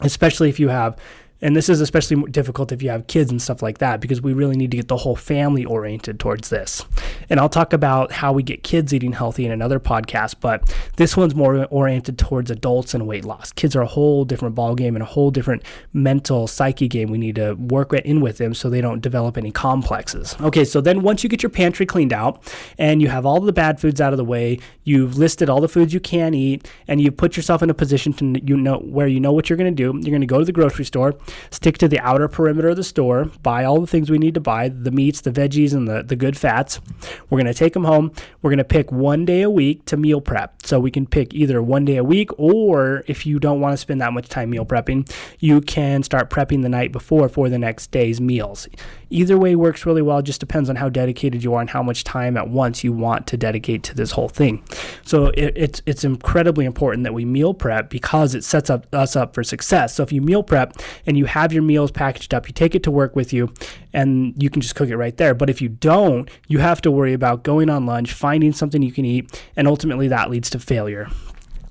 especially 0.00 0.48
if 0.48 0.58
you 0.58 0.68
have 0.68 0.96
and 1.42 1.54
this 1.54 1.68
is 1.68 1.80
especially 1.80 2.22
difficult 2.30 2.72
if 2.72 2.82
you 2.82 2.90
have 2.90 3.06
kids 3.06 3.30
and 3.30 3.40
stuff 3.40 3.62
like 3.62 3.78
that 3.78 4.00
because 4.00 4.22
we 4.22 4.32
really 4.32 4.56
need 4.56 4.70
to 4.70 4.76
get 4.76 4.88
the 4.88 4.96
whole 4.96 5.16
family 5.16 5.64
oriented 5.64 6.18
towards 6.18 6.48
this. 6.48 6.84
And 7.28 7.38
I'll 7.38 7.48
talk 7.48 7.72
about 7.72 8.10
how 8.12 8.32
we 8.32 8.42
get 8.42 8.62
kids 8.62 8.94
eating 8.94 9.12
healthy 9.12 9.44
in 9.44 9.52
another 9.52 9.78
podcast, 9.78 10.36
but 10.40 10.74
this 10.96 11.16
one's 11.16 11.34
more 11.34 11.66
oriented 11.66 12.18
towards 12.18 12.50
adults 12.50 12.94
and 12.94 13.06
weight 13.06 13.24
loss. 13.24 13.52
Kids 13.52 13.76
are 13.76 13.82
a 13.82 13.86
whole 13.86 14.24
different 14.24 14.54
ball 14.54 14.74
game 14.74 14.96
and 14.96 15.02
a 15.02 15.06
whole 15.06 15.30
different 15.30 15.62
mental 15.92 16.46
psyche 16.46 16.88
game 16.88 17.10
we 17.10 17.18
need 17.18 17.36
to 17.36 17.54
work 17.54 17.92
in 17.92 18.20
with 18.20 18.38
them 18.38 18.54
so 18.54 18.70
they 18.70 18.80
don't 18.80 19.00
develop 19.00 19.36
any 19.36 19.50
complexes. 19.50 20.36
Okay, 20.40 20.64
so 20.64 20.80
then 20.80 21.02
once 21.02 21.22
you 21.22 21.28
get 21.28 21.42
your 21.42 21.50
pantry 21.50 21.84
cleaned 21.84 22.12
out 22.12 22.42
and 22.78 23.02
you 23.02 23.08
have 23.08 23.26
all 23.26 23.40
the 23.40 23.52
bad 23.52 23.78
foods 23.78 24.00
out 24.00 24.12
of 24.12 24.16
the 24.16 24.24
way, 24.24 24.58
you've 24.84 25.18
listed 25.18 25.50
all 25.50 25.60
the 25.60 25.68
foods 25.68 25.92
you 25.92 26.00
can 26.00 26.32
eat 26.32 26.70
and 26.88 27.00
you've 27.00 27.16
put 27.16 27.36
yourself 27.36 27.62
in 27.62 27.68
a 27.68 27.74
position 27.74 28.12
to 28.14 28.40
you 28.44 28.56
know 28.56 28.78
where 28.78 29.06
you 29.06 29.20
know 29.20 29.32
what 29.32 29.50
you're 29.50 29.56
going 29.56 29.74
to 29.74 29.82
do. 29.92 29.98
You're 30.00 30.12
going 30.12 30.20
to 30.20 30.26
go 30.26 30.38
to 30.38 30.44
the 30.44 30.52
grocery 30.52 30.84
store 30.84 31.14
stick 31.50 31.78
to 31.78 31.88
the 31.88 31.98
outer 32.00 32.28
perimeter 32.28 32.68
of 32.70 32.76
the 32.76 32.84
store, 32.84 33.26
buy 33.42 33.64
all 33.64 33.80
the 33.80 33.86
things 33.86 34.10
we 34.10 34.18
need 34.18 34.34
to 34.34 34.40
buy 34.40 34.68
the 34.68 34.90
meats, 34.90 35.20
the 35.20 35.30
veggies, 35.30 35.72
and 35.72 35.88
the, 35.88 36.02
the 36.02 36.16
good 36.16 36.36
fats. 36.36 36.80
We're 37.28 37.38
going 37.38 37.46
to 37.46 37.54
take 37.54 37.72
them 37.72 37.84
home. 37.84 38.12
We're 38.42 38.50
going 38.50 38.58
to 38.58 38.64
pick 38.64 38.92
one 38.92 39.24
day 39.24 39.42
a 39.42 39.50
week 39.50 39.84
to 39.86 39.96
meal 39.96 40.20
prep. 40.20 40.62
So 40.64 40.80
we 40.80 40.90
can 40.90 41.06
pick 41.06 41.34
either 41.34 41.62
one 41.62 41.84
day 41.84 41.96
a 41.96 42.04
week, 42.04 42.30
or 42.38 43.04
if 43.06 43.26
you 43.26 43.38
don't 43.38 43.60
want 43.60 43.72
to 43.72 43.76
spend 43.76 44.00
that 44.00 44.12
much 44.12 44.28
time 44.28 44.50
meal 44.50 44.64
prepping, 44.64 45.10
you 45.38 45.60
can 45.60 46.02
start 46.02 46.30
prepping 46.30 46.62
the 46.62 46.68
night 46.68 46.92
before 46.92 47.28
for 47.28 47.48
the 47.48 47.58
next 47.58 47.90
day's 47.90 48.20
meals. 48.20 48.68
Either 49.10 49.38
way 49.38 49.54
works 49.54 49.86
really 49.86 50.02
well, 50.02 50.20
just 50.22 50.40
depends 50.40 50.68
on 50.68 50.76
how 50.76 50.88
dedicated 50.88 51.44
you 51.44 51.54
are 51.54 51.60
and 51.60 51.70
how 51.70 51.82
much 51.82 52.04
time 52.04 52.36
at 52.36 52.48
once 52.48 52.82
you 52.82 52.92
want 52.92 53.26
to 53.26 53.36
dedicate 53.36 53.82
to 53.84 53.94
this 53.94 54.12
whole 54.12 54.28
thing. 54.28 54.62
So 55.04 55.26
it, 55.28 55.52
it's, 55.56 55.82
it's 55.86 56.04
incredibly 56.04 56.64
important 56.64 57.04
that 57.04 57.14
we 57.14 57.24
meal 57.24 57.54
prep 57.54 57.88
because 57.88 58.34
it 58.34 58.44
sets 58.44 58.70
up 58.70 58.86
us 58.92 59.16
up 59.16 59.34
for 59.34 59.44
success. 59.44 59.94
So 59.94 60.02
if 60.02 60.12
you 60.12 60.20
meal 60.20 60.42
prep 60.42 60.74
and 61.06 61.16
you 61.16 61.26
have 61.26 61.52
your 61.52 61.62
meals 61.62 61.90
packaged 61.90 62.34
up, 62.34 62.48
you 62.48 62.52
take 62.52 62.74
it 62.74 62.82
to 62.82 62.90
work 62.90 63.14
with 63.14 63.32
you 63.32 63.52
and 63.92 64.34
you 64.42 64.50
can 64.50 64.60
just 64.60 64.74
cook 64.74 64.88
it 64.88 64.96
right 64.96 65.16
there. 65.16 65.34
But 65.34 65.50
if 65.50 65.62
you 65.62 65.68
don't, 65.68 66.28
you 66.48 66.58
have 66.58 66.80
to 66.82 66.90
worry 66.90 67.12
about 67.12 67.42
going 67.42 67.70
on 67.70 67.86
lunch, 67.86 68.12
finding 68.12 68.52
something 68.52 68.82
you 68.82 68.92
can 68.92 69.04
eat, 69.04 69.42
and 69.56 69.66
ultimately 69.66 70.08
that 70.08 70.30
leads 70.30 70.50
to 70.50 70.58
failure. 70.58 71.08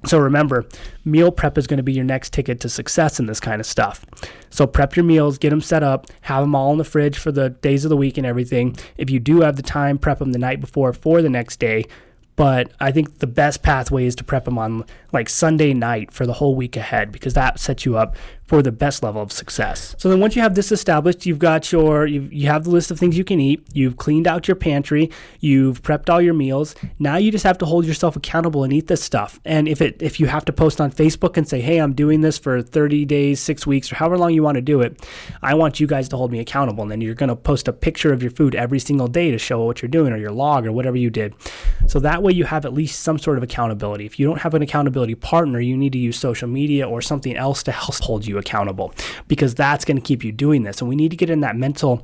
So 0.05 0.19
remember, 0.19 0.65
meal 1.03 1.31
prep 1.31 1.57
is 1.57 1.67
going 1.67 1.77
to 1.77 1.83
be 1.83 1.93
your 1.93 2.05
next 2.05 2.33
ticket 2.33 2.59
to 2.61 2.69
success 2.69 3.19
in 3.19 3.25
this 3.25 3.39
kind 3.39 3.59
of 3.59 3.65
stuff. 3.65 4.05
So 4.49 4.67
prep 4.67 4.95
your 4.95 5.05
meals, 5.05 5.37
get 5.37 5.49
them 5.49 5.61
set 5.61 5.83
up, 5.83 6.07
have 6.21 6.43
them 6.43 6.55
all 6.55 6.71
in 6.71 6.77
the 6.77 6.83
fridge 6.83 7.17
for 7.17 7.31
the 7.31 7.49
days 7.49 7.85
of 7.85 7.89
the 7.89 7.97
week 7.97 8.17
and 8.17 8.25
everything. 8.25 8.75
If 8.97 9.09
you 9.09 9.19
do 9.19 9.41
have 9.41 9.55
the 9.55 9.63
time, 9.63 9.97
prep 9.97 10.19
them 10.19 10.31
the 10.31 10.39
night 10.39 10.61
before 10.61 10.93
for 10.93 11.21
the 11.21 11.29
next 11.29 11.59
day. 11.59 11.85
But 12.35 12.71
I 12.81 12.91
think 12.91 13.19
the 13.19 13.27
best 13.27 13.63
pathway 13.63 14.05
is 14.05 14.15
to 14.15 14.23
prep 14.23 14.45
them 14.45 14.57
on 14.57 14.83
like 15.13 15.29
Sunday 15.29 15.73
night 15.73 16.11
for 16.11 16.25
the 16.25 16.33
whole 16.33 16.55
week 16.55 16.75
ahead 16.75 17.11
because 17.11 17.33
that 17.33 17.59
sets 17.59 17.85
you 17.85 17.97
up 17.97 18.17
for 18.45 18.61
the 18.61 18.71
best 18.71 19.01
level 19.01 19.21
of 19.21 19.31
success. 19.31 19.95
So 19.97 20.07
then 20.07 20.19
once 20.19 20.35
you 20.35 20.41
have 20.41 20.53
this 20.53 20.71
established, 20.71 21.25
you've 21.25 21.39
got 21.39 21.71
your 21.71 22.05
you 22.05 22.29
you 22.31 22.47
have 22.47 22.63
the 22.63 22.69
list 22.69 22.91
of 22.91 22.99
things 22.99 23.17
you 23.17 23.23
can 23.23 23.39
eat, 23.39 23.65
you've 23.73 23.97
cleaned 23.97 24.27
out 24.27 24.47
your 24.47 24.55
pantry, 24.55 25.09
you've 25.39 25.81
prepped 25.81 26.09
all 26.09 26.21
your 26.21 26.33
meals. 26.33 26.75
Now 26.99 27.17
you 27.17 27.31
just 27.31 27.43
have 27.43 27.57
to 27.59 27.65
hold 27.65 27.85
yourself 27.85 28.15
accountable 28.15 28.63
and 28.63 28.71
eat 28.71 28.87
this 28.87 29.01
stuff. 29.01 29.39
And 29.45 29.67
if 29.67 29.81
it 29.81 29.97
if 29.99 30.19
you 30.19 30.27
have 30.27 30.45
to 30.45 30.53
post 30.53 30.79
on 30.79 30.91
Facebook 30.91 31.37
and 31.37 31.47
say, 31.47 31.59
"Hey, 31.59 31.77
I'm 31.79 31.93
doing 31.93 32.21
this 32.21 32.37
for 32.37 32.61
30 32.61 33.05
days, 33.05 33.39
6 33.39 33.65
weeks 33.65 33.91
or 33.91 33.95
however 33.95 34.17
long 34.17 34.33
you 34.33 34.43
want 34.43 34.55
to 34.55 34.61
do 34.61 34.81
it, 34.81 35.03
I 35.41 35.55
want 35.55 35.79
you 35.79 35.87
guys 35.87 36.07
to 36.09 36.17
hold 36.17 36.31
me 36.31 36.39
accountable." 36.39 36.83
And 36.83 36.91
then 36.91 37.01
you're 37.01 37.15
going 37.15 37.29
to 37.29 37.35
post 37.35 37.67
a 37.67 37.73
picture 37.73 38.13
of 38.13 38.21
your 38.21 38.31
food 38.31 38.53
every 38.53 38.79
single 38.79 39.07
day 39.07 39.31
to 39.31 39.39
show 39.39 39.63
what 39.65 39.81
you're 39.81 39.89
doing 39.89 40.13
or 40.13 40.17
your 40.17 40.31
log 40.31 40.67
or 40.67 40.71
whatever 40.71 40.97
you 40.97 41.09
did. 41.09 41.33
So 41.87 41.99
that 41.99 42.21
way 42.21 42.33
you 42.33 42.43
have 42.43 42.65
at 42.65 42.73
least 42.73 43.01
some 43.01 43.17
sort 43.17 43.37
of 43.37 43.43
accountability. 43.43 44.05
If 44.05 44.19
you 44.19 44.27
don't 44.27 44.41
have 44.41 44.53
an 44.53 44.61
accountability 44.61 45.15
partner, 45.15 45.59
you 45.59 45.75
need 45.75 45.93
to 45.93 45.99
use 45.99 46.17
social 46.17 46.47
media 46.47 46.87
or 46.87 47.01
something 47.01 47.35
else 47.35 47.63
to 47.63 47.71
help 47.71 47.95
hold 47.95 48.25
you 48.25 48.34
you 48.35 48.39
accountable 48.39 48.93
because 49.27 49.55
that's 49.55 49.85
going 49.85 49.97
to 49.97 50.03
keep 50.03 50.23
you 50.23 50.31
doing 50.31 50.63
this. 50.63 50.81
And 50.81 50.89
we 50.89 50.95
need 50.95 51.11
to 51.11 51.17
get 51.17 51.29
in 51.29 51.39
that 51.41 51.55
mental 51.55 52.03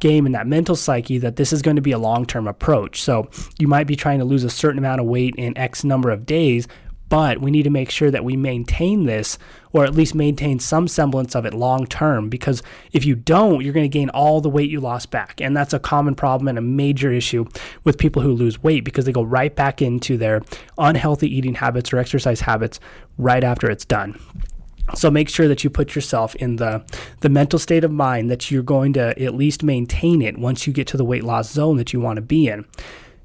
game 0.00 0.26
and 0.26 0.34
that 0.34 0.46
mental 0.46 0.74
psyche 0.74 1.18
that 1.18 1.36
this 1.36 1.52
is 1.52 1.62
going 1.62 1.76
to 1.76 1.82
be 1.82 1.92
a 1.92 1.98
long 1.98 2.26
term 2.26 2.48
approach. 2.48 3.02
So 3.02 3.28
you 3.58 3.68
might 3.68 3.86
be 3.86 3.96
trying 3.96 4.18
to 4.18 4.24
lose 4.24 4.44
a 4.44 4.50
certain 4.50 4.78
amount 4.78 5.00
of 5.00 5.06
weight 5.06 5.34
in 5.36 5.56
X 5.56 5.84
number 5.84 6.10
of 6.10 6.26
days, 6.26 6.66
but 7.08 7.42
we 7.42 7.50
need 7.50 7.64
to 7.64 7.70
make 7.70 7.90
sure 7.90 8.10
that 8.10 8.24
we 8.24 8.36
maintain 8.36 9.04
this 9.04 9.36
or 9.72 9.84
at 9.84 9.94
least 9.94 10.14
maintain 10.14 10.58
some 10.58 10.88
semblance 10.88 11.34
of 11.34 11.44
it 11.44 11.52
long 11.52 11.86
term 11.86 12.30
because 12.30 12.62
if 12.92 13.04
you 13.04 13.14
don't 13.14 13.62
you're 13.62 13.74
going 13.74 13.84
to 13.84 13.98
gain 13.98 14.08
all 14.10 14.40
the 14.40 14.48
weight 14.48 14.70
you 14.70 14.80
lost 14.80 15.10
back 15.10 15.38
and 15.38 15.54
that's 15.54 15.74
a 15.74 15.78
common 15.78 16.14
problem 16.14 16.48
and 16.48 16.56
a 16.56 16.62
major 16.62 17.12
issue 17.12 17.44
with 17.84 17.98
people 17.98 18.22
who 18.22 18.32
lose 18.32 18.62
weight 18.62 18.82
because 18.82 19.04
they 19.04 19.12
go 19.12 19.22
right 19.22 19.54
back 19.54 19.82
into 19.82 20.16
their 20.16 20.40
unhealthy 20.78 21.28
eating 21.28 21.54
habits 21.54 21.92
or 21.92 21.98
exercise 21.98 22.40
habits 22.40 22.80
right 23.18 23.44
after 23.44 23.70
it's 23.70 23.84
done 23.84 24.18
so 24.94 25.10
make 25.10 25.28
sure 25.28 25.48
that 25.48 25.64
you 25.64 25.70
put 25.70 25.94
yourself 25.94 26.34
in 26.36 26.56
the 26.56 26.84
the 27.20 27.28
mental 27.28 27.58
state 27.58 27.84
of 27.84 27.90
mind 27.90 28.30
that 28.30 28.50
you're 28.50 28.62
going 28.62 28.92
to 28.94 29.22
at 29.22 29.34
least 29.34 29.62
maintain 29.62 30.22
it 30.22 30.38
once 30.38 30.66
you 30.66 30.72
get 30.72 30.86
to 30.88 30.96
the 30.96 31.04
weight 31.04 31.24
loss 31.24 31.50
zone 31.50 31.76
that 31.76 31.92
you 31.92 32.00
want 32.00 32.16
to 32.16 32.22
be 32.22 32.48
in. 32.48 32.64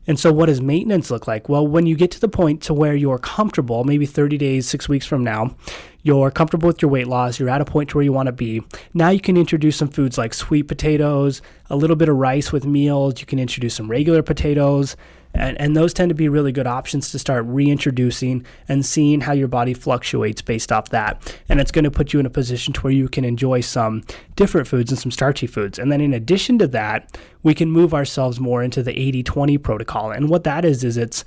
And 0.10 0.18
so 0.18 0.32
what 0.32 0.46
does 0.46 0.62
maintenance 0.62 1.12
look 1.12 1.28
like? 1.28 1.50
Well, 1.50 1.68
when 1.68 1.86
you 1.86 1.98
get 1.98 2.12
to 2.12 2.22
the 2.22 2.30
point 2.30 2.62
to 2.64 2.74
where 2.74 2.96
you're 2.96 3.20
comfortable, 3.20 3.84
maybe 3.84 4.06
30 4.06 4.38
days, 4.38 4.70
6 4.70 4.88
weeks 4.88 5.06
from 5.06 5.22
now, 5.22 5.54
you're 6.02 6.32
comfortable 6.32 6.68
with 6.68 6.82
your 6.82 6.90
weight 6.90 7.08
loss, 7.08 7.38
you're 7.38 7.50
at 7.50 7.60
a 7.60 7.66
point 7.66 7.90
to 7.90 7.98
where 7.98 8.06
you 8.06 8.14
want 8.14 8.28
to 8.28 8.32
be. 8.32 8.62
Now 8.94 9.10
you 9.10 9.20
can 9.20 9.36
introduce 9.36 9.76
some 9.76 9.90
foods 9.90 10.18
like 10.18 10.34
sweet 10.34 10.64
potatoes, 10.70 11.42
a 11.70 11.76
little 11.76 11.98
bit 11.98 12.08
of 12.08 12.16
rice 12.16 12.54
with 12.54 12.66
meals, 12.66 13.20
you 13.20 13.26
can 13.26 13.38
introduce 13.38 13.76
some 13.76 13.92
regular 13.92 14.24
potatoes, 14.24 14.96
and, 15.34 15.60
and 15.60 15.76
those 15.76 15.94
tend 15.94 16.10
to 16.10 16.16
be 16.16 16.30
really 16.30 16.52
good 16.52 16.68
options 16.68 17.12
to 17.12 17.20
start 17.20 17.46
reintroducing 17.46 18.46
and 18.68 18.86
seeing 18.86 19.22
how 19.22 19.34
your 19.34 19.48
body 19.48 19.74
fluctuates 19.74 20.42
based 20.42 20.72
off 20.72 20.90
that. 20.90 21.38
And 21.50 21.60
it's 21.60 21.72
going 21.72 21.84
to 21.86 21.92
put 21.92 22.14
you 22.14 22.20
in 22.20 22.26
a 22.26 22.30
position 22.30 22.74
to 22.74 22.82
where 22.82 22.94
you 22.94 23.08
can 23.08 23.26
enjoy 23.26 23.62
some 23.62 24.04
different 24.36 24.68
foods 24.68 24.92
and 24.92 25.00
some 25.00 25.12
starchy 25.12 25.48
foods. 25.48 25.78
And 25.80 25.92
then 25.92 26.02
in 26.02 26.14
addition 26.14 26.58
to 26.60 26.68
that, 26.68 27.18
we 27.44 27.54
can 27.54 27.72
move 27.72 27.94
ourselves 27.94 28.40
more 28.40 28.64
into 28.64 28.82
the 28.84 28.98
80 29.00 29.24
20 29.24 29.58
protocol. 29.58 30.12
And 30.12 30.30
what 30.30 30.44
that 30.44 30.66
is, 30.66 30.84
is 30.84 30.98
it's 30.98 31.24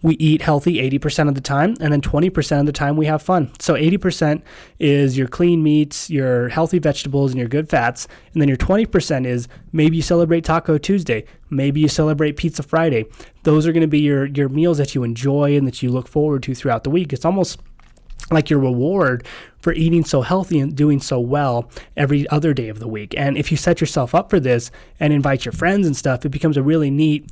we 0.00 0.14
eat 0.14 0.42
healthy 0.42 0.76
80% 0.90 1.28
of 1.28 1.34
the 1.34 1.40
time, 1.40 1.74
and 1.80 1.92
then 1.92 2.00
20% 2.00 2.60
of 2.60 2.66
the 2.66 2.72
time 2.72 2.96
we 2.96 3.06
have 3.06 3.20
fun. 3.20 3.50
So 3.58 3.74
80% 3.74 4.42
is 4.78 5.18
your 5.18 5.26
clean 5.26 5.62
meats, 5.62 6.08
your 6.08 6.48
healthy 6.48 6.78
vegetables, 6.78 7.32
and 7.32 7.38
your 7.38 7.48
good 7.48 7.68
fats. 7.68 8.06
And 8.32 8.40
then 8.40 8.48
your 8.48 8.56
20% 8.56 9.26
is 9.26 9.48
maybe 9.72 9.96
you 9.96 10.02
celebrate 10.02 10.44
Taco 10.44 10.78
Tuesday, 10.78 11.24
maybe 11.50 11.80
you 11.80 11.88
celebrate 11.88 12.36
Pizza 12.36 12.62
Friday. 12.62 13.06
Those 13.42 13.66
are 13.66 13.72
going 13.72 13.80
to 13.80 13.88
be 13.88 14.00
your, 14.00 14.26
your 14.26 14.48
meals 14.48 14.78
that 14.78 14.94
you 14.94 15.02
enjoy 15.02 15.56
and 15.56 15.66
that 15.66 15.82
you 15.82 15.90
look 15.90 16.06
forward 16.06 16.44
to 16.44 16.54
throughout 16.54 16.84
the 16.84 16.90
week. 16.90 17.12
It's 17.12 17.24
almost 17.24 17.58
like 18.30 18.50
your 18.50 18.60
reward 18.60 19.26
for 19.60 19.72
eating 19.72 20.04
so 20.04 20.22
healthy 20.22 20.60
and 20.60 20.76
doing 20.76 21.00
so 21.00 21.18
well 21.18 21.70
every 21.96 22.28
other 22.28 22.52
day 22.52 22.68
of 22.68 22.78
the 22.78 22.88
week. 22.88 23.14
And 23.16 23.36
if 23.36 23.50
you 23.50 23.56
set 23.56 23.80
yourself 23.80 24.14
up 24.14 24.30
for 24.30 24.38
this 24.38 24.70
and 25.00 25.12
invite 25.12 25.44
your 25.44 25.52
friends 25.52 25.86
and 25.86 25.96
stuff, 25.96 26.24
it 26.24 26.28
becomes 26.28 26.56
a 26.56 26.62
really 26.62 26.90
neat 26.90 27.30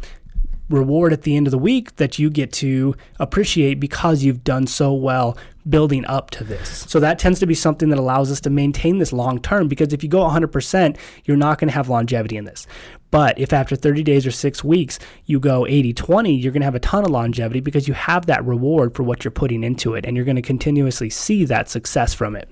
reward 0.69 1.13
at 1.13 1.23
the 1.23 1.37
end 1.37 1.47
of 1.47 1.51
the 1.51 1.59
week 1.59 1.97
that 1.97 2.19
you 2.19 2.31
get 2.31 2.53
to 2.53 2.95
appreciate 3.19 3.79
because 3.79 4.25
you've 4.25 4.45
done 4.45 4.67
so 4.67 4.93
well 4.93 5.37
building 5.69 6.05
up 6.07 6.31
to 6.31 6.45
this. 6.45 6.85
So 6.89 7.01
that 7.01 7.19
tends 7.19 7.41
to 7.41 7.47
be 7.47 7.55
something 7.55 7.89
that 7.89 7.99
allows 7.99 8.31
us 8.31 8.41
to 8.43 8.51
maintain 8.51 8.99
this 8.99 9.13
long 9.13 9.41
term 9.41 9.69
because 9.69 9.93
if 9.93 10.03
you 10.03 10.09
go 10.09 10.21
100%, 10.21 10.97
you're 11.25 11.37
not 11.37 11.59
going 11.59 11.69
to 11.69 11.75
have 11.75 11.89
longevity 11.89 12.37
in 12.37 12.45
this. 12.45 12.67
But 13.11 13.39
if 13.39 13.53
after 13.53 13.77
30 13.77 14.03
days 14.03 14.27
or 14.27 14.31
six 14.31 14.63
weeks 14.63 14.99
you 15.25 15.41
go 15.41 15.67
80 15.67 15.93
20, 15.93 16.35
you're 16.35 16.53
going 16.53 16.61
to 16.61 16.67
have 16.67 16.75
a 16.75 16.81
ton 16.81 17.05
of 17.05 17.11
longevity 17.11 17.61
because 17.61 17.89
you 17.89 17.95
have 17.95 18.27
that 18.27 18.45
reward 18.45 18.95
for 18.95 19.03
what 19.03 19.25
you're 19.25 19.31
putting 19.31 19.65
into 19.65 19.95
it 19.95 20.05
and 20.05 20.17
you're 20.17 20.25
going 20.25 20.37
to 20.37 20.43
continuously 20.43 21.11
see 21.11 21.45
that 21.45 21.69
success 21.69 22.15
from 22.15 22.37
it. 22.37 22.49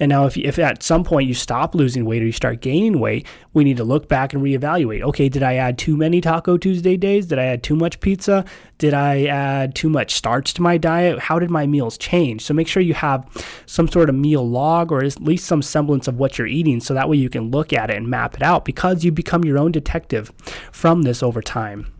And 0.00 0.10
now, 0.10 0.26
if, 0.26 0.36
if 0.36 0.58
at 0.58 0.82
some 0.82 1.04
point 1.04 1.28
you 1.28 1.34
stop 1.34 1.74
losing 1.74 2.04
weight 2.04 2.22
or 2.22 2.26
you 2.26 2.32
start 2.32 2.60
gaining 2.60 3.00
weight, 3.00 3.26
we 3.52 3.64
need 3.64 3.76
to 3.78 3.84
look 3.84 4.08
back 4.08 4.32
and 4.32 4.42
reevaluate. 4.42 5.02
Okay, 5.02 5.28
did 5.28 5.42
I 5.42 5.54
add 5.54 5.78
too 5.78 5.96
many 5.96 6.20
Taco 6.20 6.56
Tuesday 6.56 6.96
days? 6.96 7.26
Did 7.26 7.38
I 7.38 7.44
add 7.44 7.62
too 7.62 7.74
much 7.74 8.00
pizza? 8.00 8.44
Did 8.78 8.94
I 8.94 9.24
add 9.24 9.74
too 9.74 9.88
much 9.88 10.14
starch 10.14 10.54
to 10.54 10.62
my 10.62 10.78
diet? 10.78 11.18
How 11.18 11.38
did 11.38 11.50
my 11.50 11.66
meals 11.66 11.98
change? 11.98 12.42
So 12.42 12.54
make 12.54 12.68
sure 12.68 12.82
you 12.82 12.94
have 12.94 13.26
some 13.66 13.88
sort 13.88 14.08
of 14.08 14.14
meal 14.14 14.48
log 14.48 14.92
or 14.92 15.02
at 15.02 15.20
least 15.20 15.46
some 15.46 15.62
semblance 15.62 16.06
of 16.06 16.16
what 16.16 16.38
you're 16.38 16.46
eating 16.46 16.80
so 16.80 16.94
that 16.94 17.08
way 17.08 17.16
you 17.16 17.28
can 17.28 17.50
look 17.50 17.72
at 17.72 17.90
it 17.90 17.96
and 17.96 18.08
map 18.08 18.34
it 18.34 18.42
out 18.42 18.64
because 18.64 19.04
you 19.04 19.10
become 19.10 19.44
your 19.44 19.58
own 19.58 19.72
detective 19.72 20.32
from 20.70 21.02
this 21.02 21.22
over 21.22 21.42
time. 21.42 21.92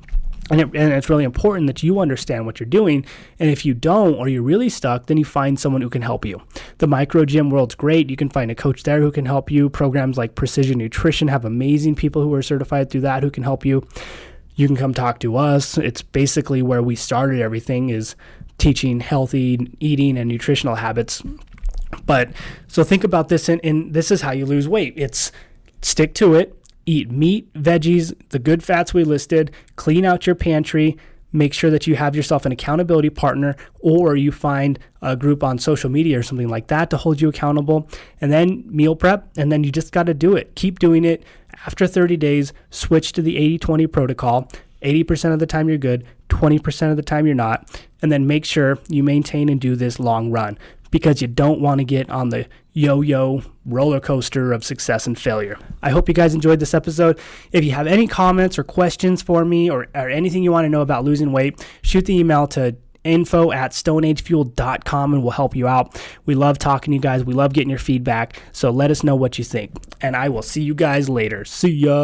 And, 0.50 0.60
it, 0.60 0.66
and, 0.74 0.92
it's 0.92 1.10
really 1.10 1.24
important 1.24 1.66
that 1.66 1.82
you 1.82 2.00
understand 2.00 2.46
what 2.46 2.58
you're 2.58 2.68
doing. 2.68 3.04
And 3.38 3.50
if 3.50 3.66
you 3.66 3.74
don't, 3.74 4.14
or 4.14 4.28
you're 4.28 4.42
really 4.42 4.68
stuck, 4.68 5.06
then 5.06 5.16
you 5.16 5.24
find 5.24 5.58
someone 5.58 5.82
who 5.82 5.90
can 5.90 6.02
help 6.02 6.24
you. 6.24 6.40
The 6.78 6.86
micro 6.86 7.24
gym 7.24 7.50
world's 7.50 7.74
great. 7.74 8.08
You 8.08 8.16
can 8.16 8.30
find 8.30 8.50
a 8.50 8.54
coach 8.54 8.84
there 8.84 9.00
who 9.00 9.12
can 9.12 9.26
help 9.26 9.50
you. 9.50 9.68
Programs 9.68 10.16
like 10.16 10.34
Precision 10.34 10.78
Nutrition 10.78 11.28
have 11.28 11.44
amazing 11.44 11.94
people 11.94 12.22
who 12.22 12.32
are 12.34 12.42
certified 12.42 12.90
through 12.90 13.02
that 13.02 13.22
who 13.22 13.30
can 13.30 13.42
help 13.42 13.64
you. 13.64 13.86
You 14.54 14.66
can 14.66 14.76
come 14.76 14.94
talk 14.94 15.20
to 15.20 15.36
us. 15.36 15.78
It's 15.78 16.02
basically 16.02 16.62
where 16.62 16.82
we 16.82 16.96
started 16.96 17.40
everything 17.40 17.90
is 17.90 18.16
teaching 18.56 18.98
healthy 19.00 19.70
eating 19.78 20.18
and 20.18 20.28
nutritional 20.28 20.74
habits. 20.74 21.22
But 22.06 22.30
so 22.66 22.84
think 22.84 23.04
about 23.04 23.28
this, 23.28 23.48
and, 23.48 23.60
and 23.64 23.94
this 23.94 24.10
is 24.10 24.22
how 24.22 24.32
you 24.32 24.46
lose 24.46 24.68
weight. 24.68 24.94
It's 24.96 25.30
stick 25.80 26.12
to 26.14 26.34
it 26.34 26.57
eat 26.88 27.10
meat, 27.10 27.52
veggies, 27.52 28.14
the 28.30 28.38
good 28.38 28.62
fats 28.62 28.94
we 28.94 29.04
listed, 29.04 29.50
clean 29.76 30.06
out 30.06 30.26
your 30.26 30.34
pantry, 30.34 30.96
make 31.32 31.52
sure 31.52 31.70
that 31.70 31.86
you 31.86 31.94
have 31.94 32.16
yourself 32.16 32.46
an 32.46 32.52
accountability 32.52 33.10
partner 33.10 33.54
or 33.80 34.16
you 34.16 34.32
find 34.32 34.78
a 35.02 35.14
group 35.14 35.44
on 35.44 35.58
social 35.58 35.90
media 35.90 36.18
or 36.18 36.22
something 36.22 36.48
like 36.48 36.68
that 36.68 36.88
to 36.88 36.96
hold 36.96 37.20
you 37.20 37.28
accountable. 37.28 37.86
And 38.22 38.32
then 38.32 38.64
meal 38.66 38.96
prep 38.96 39.28
and 39.36 39.52
then 39.52 39.62
you 39.64 39.70
just 39.70 39.92
got 39.92 40.06
to 40.06 40.14
do 40.14 40.34
it. 40.34 40.54
Keep 40.54 40.78
doing 40.78 41.04
it. 41.04 41.22
After 41.66 41.86
30 41.86 42.16
days 42.16 42.54
switch 42.70 43.12
to 43.12 43.22
the 43.22 43.36
80-20 43.58 43.92
protocol. 43.92 44.50
80% 44.82 45.32
of 45.34 45.40
the 45.40 45.46
time 45.46 45.68
you're 45.68 45.76
good 45.76 46.06
20% 46.28 46.90
of 46.90 46.96
the 46.96 47.02
time 47.02 47.26
you're 47.26 47.34
not. 47.34 47.82
And 48.00 48.12
then 48.12 48.26
make 48.26 48.44
sure 48.44 48.78
you 48.88 49.02
maintain 49.02 49.48
and 49.48 49.60
do 49.60 49.74
this 49.74 49.98
long 49.98 50.30
run 50.30 50.58
because 50.90 51.20
you 51.20 51.28
don't 51.28 51.60
want 51.60 51.78
to 51.78 51.84
get 51.84 52.08
on 52.10 52.30
the 52.30 52.46
yo 52.72 53.00
yo 53.00 53.42
roller 53.64 54.00
coaster 54.00 54.52
of 54.52 54.64
success 54.64 55.06
and 55.06 55.18
failure. 55.18 55.58
I 55.82 55.90
hope 55.90 56.08
you 56.08 56.14
guys 56.14 56.34
enjoyed 56.34 56.60
this 56.60 56.74
episode. 56.74 57.18
If 57.52 57.64
you 57.64 57.72
have 57.72 57.86
any 57.86 58.06
comments 58.06 58.58
or 58.58 58.64
questions 58.64 59.22
for 59.22 59.44
me 59.44 59.70
or, 59.70 59.88
or 59.94 60.08
anything 60.08 60.42
you 60.42 60.52
want 60.52 60.64
to 60.64 60.68
know 60.68 60.82
about 60.82 61.04
losing 61.04 61.32
weight, 61.32 61.66
shoot 61.82 62.04
the 62.06 62.16
email 62.16 62.46
to 62.48 62.76
info 63.04 63.52
at 63.52 63.72
stoneagefuel.com 63.72 65.14
and 65.14 65.22
we'll 65.22 65.32
help 65.32 65.56
you 65.56 65.66
out. 65.66 66.00
We 66.26 66.34
love 66.34 66.58
talking 66.58 66.92
to 66.92 66.96
you 66.96 67.00
guys. 67.00 67.24
We 67.24 67.34
love 67.34 67.52
getting 67.52 67.70
your 67.70 67.78
feedback. 67.78 68.42
So 68.52 68.70
let 68.70 68.90
us 68.90 69.02
know 69.02 69.16
what 69.16 69.38
you 69.38 69.44
think. 69.44 69.72
And 70.00 70.14
I 70.16 70.28
will 70.28 70.42
see 70.42 70.62
you 70.62 70.74
guys 70.74 71.08
later. 71.08 71.44
See 71.44 71.70
ya. 71.70 71.98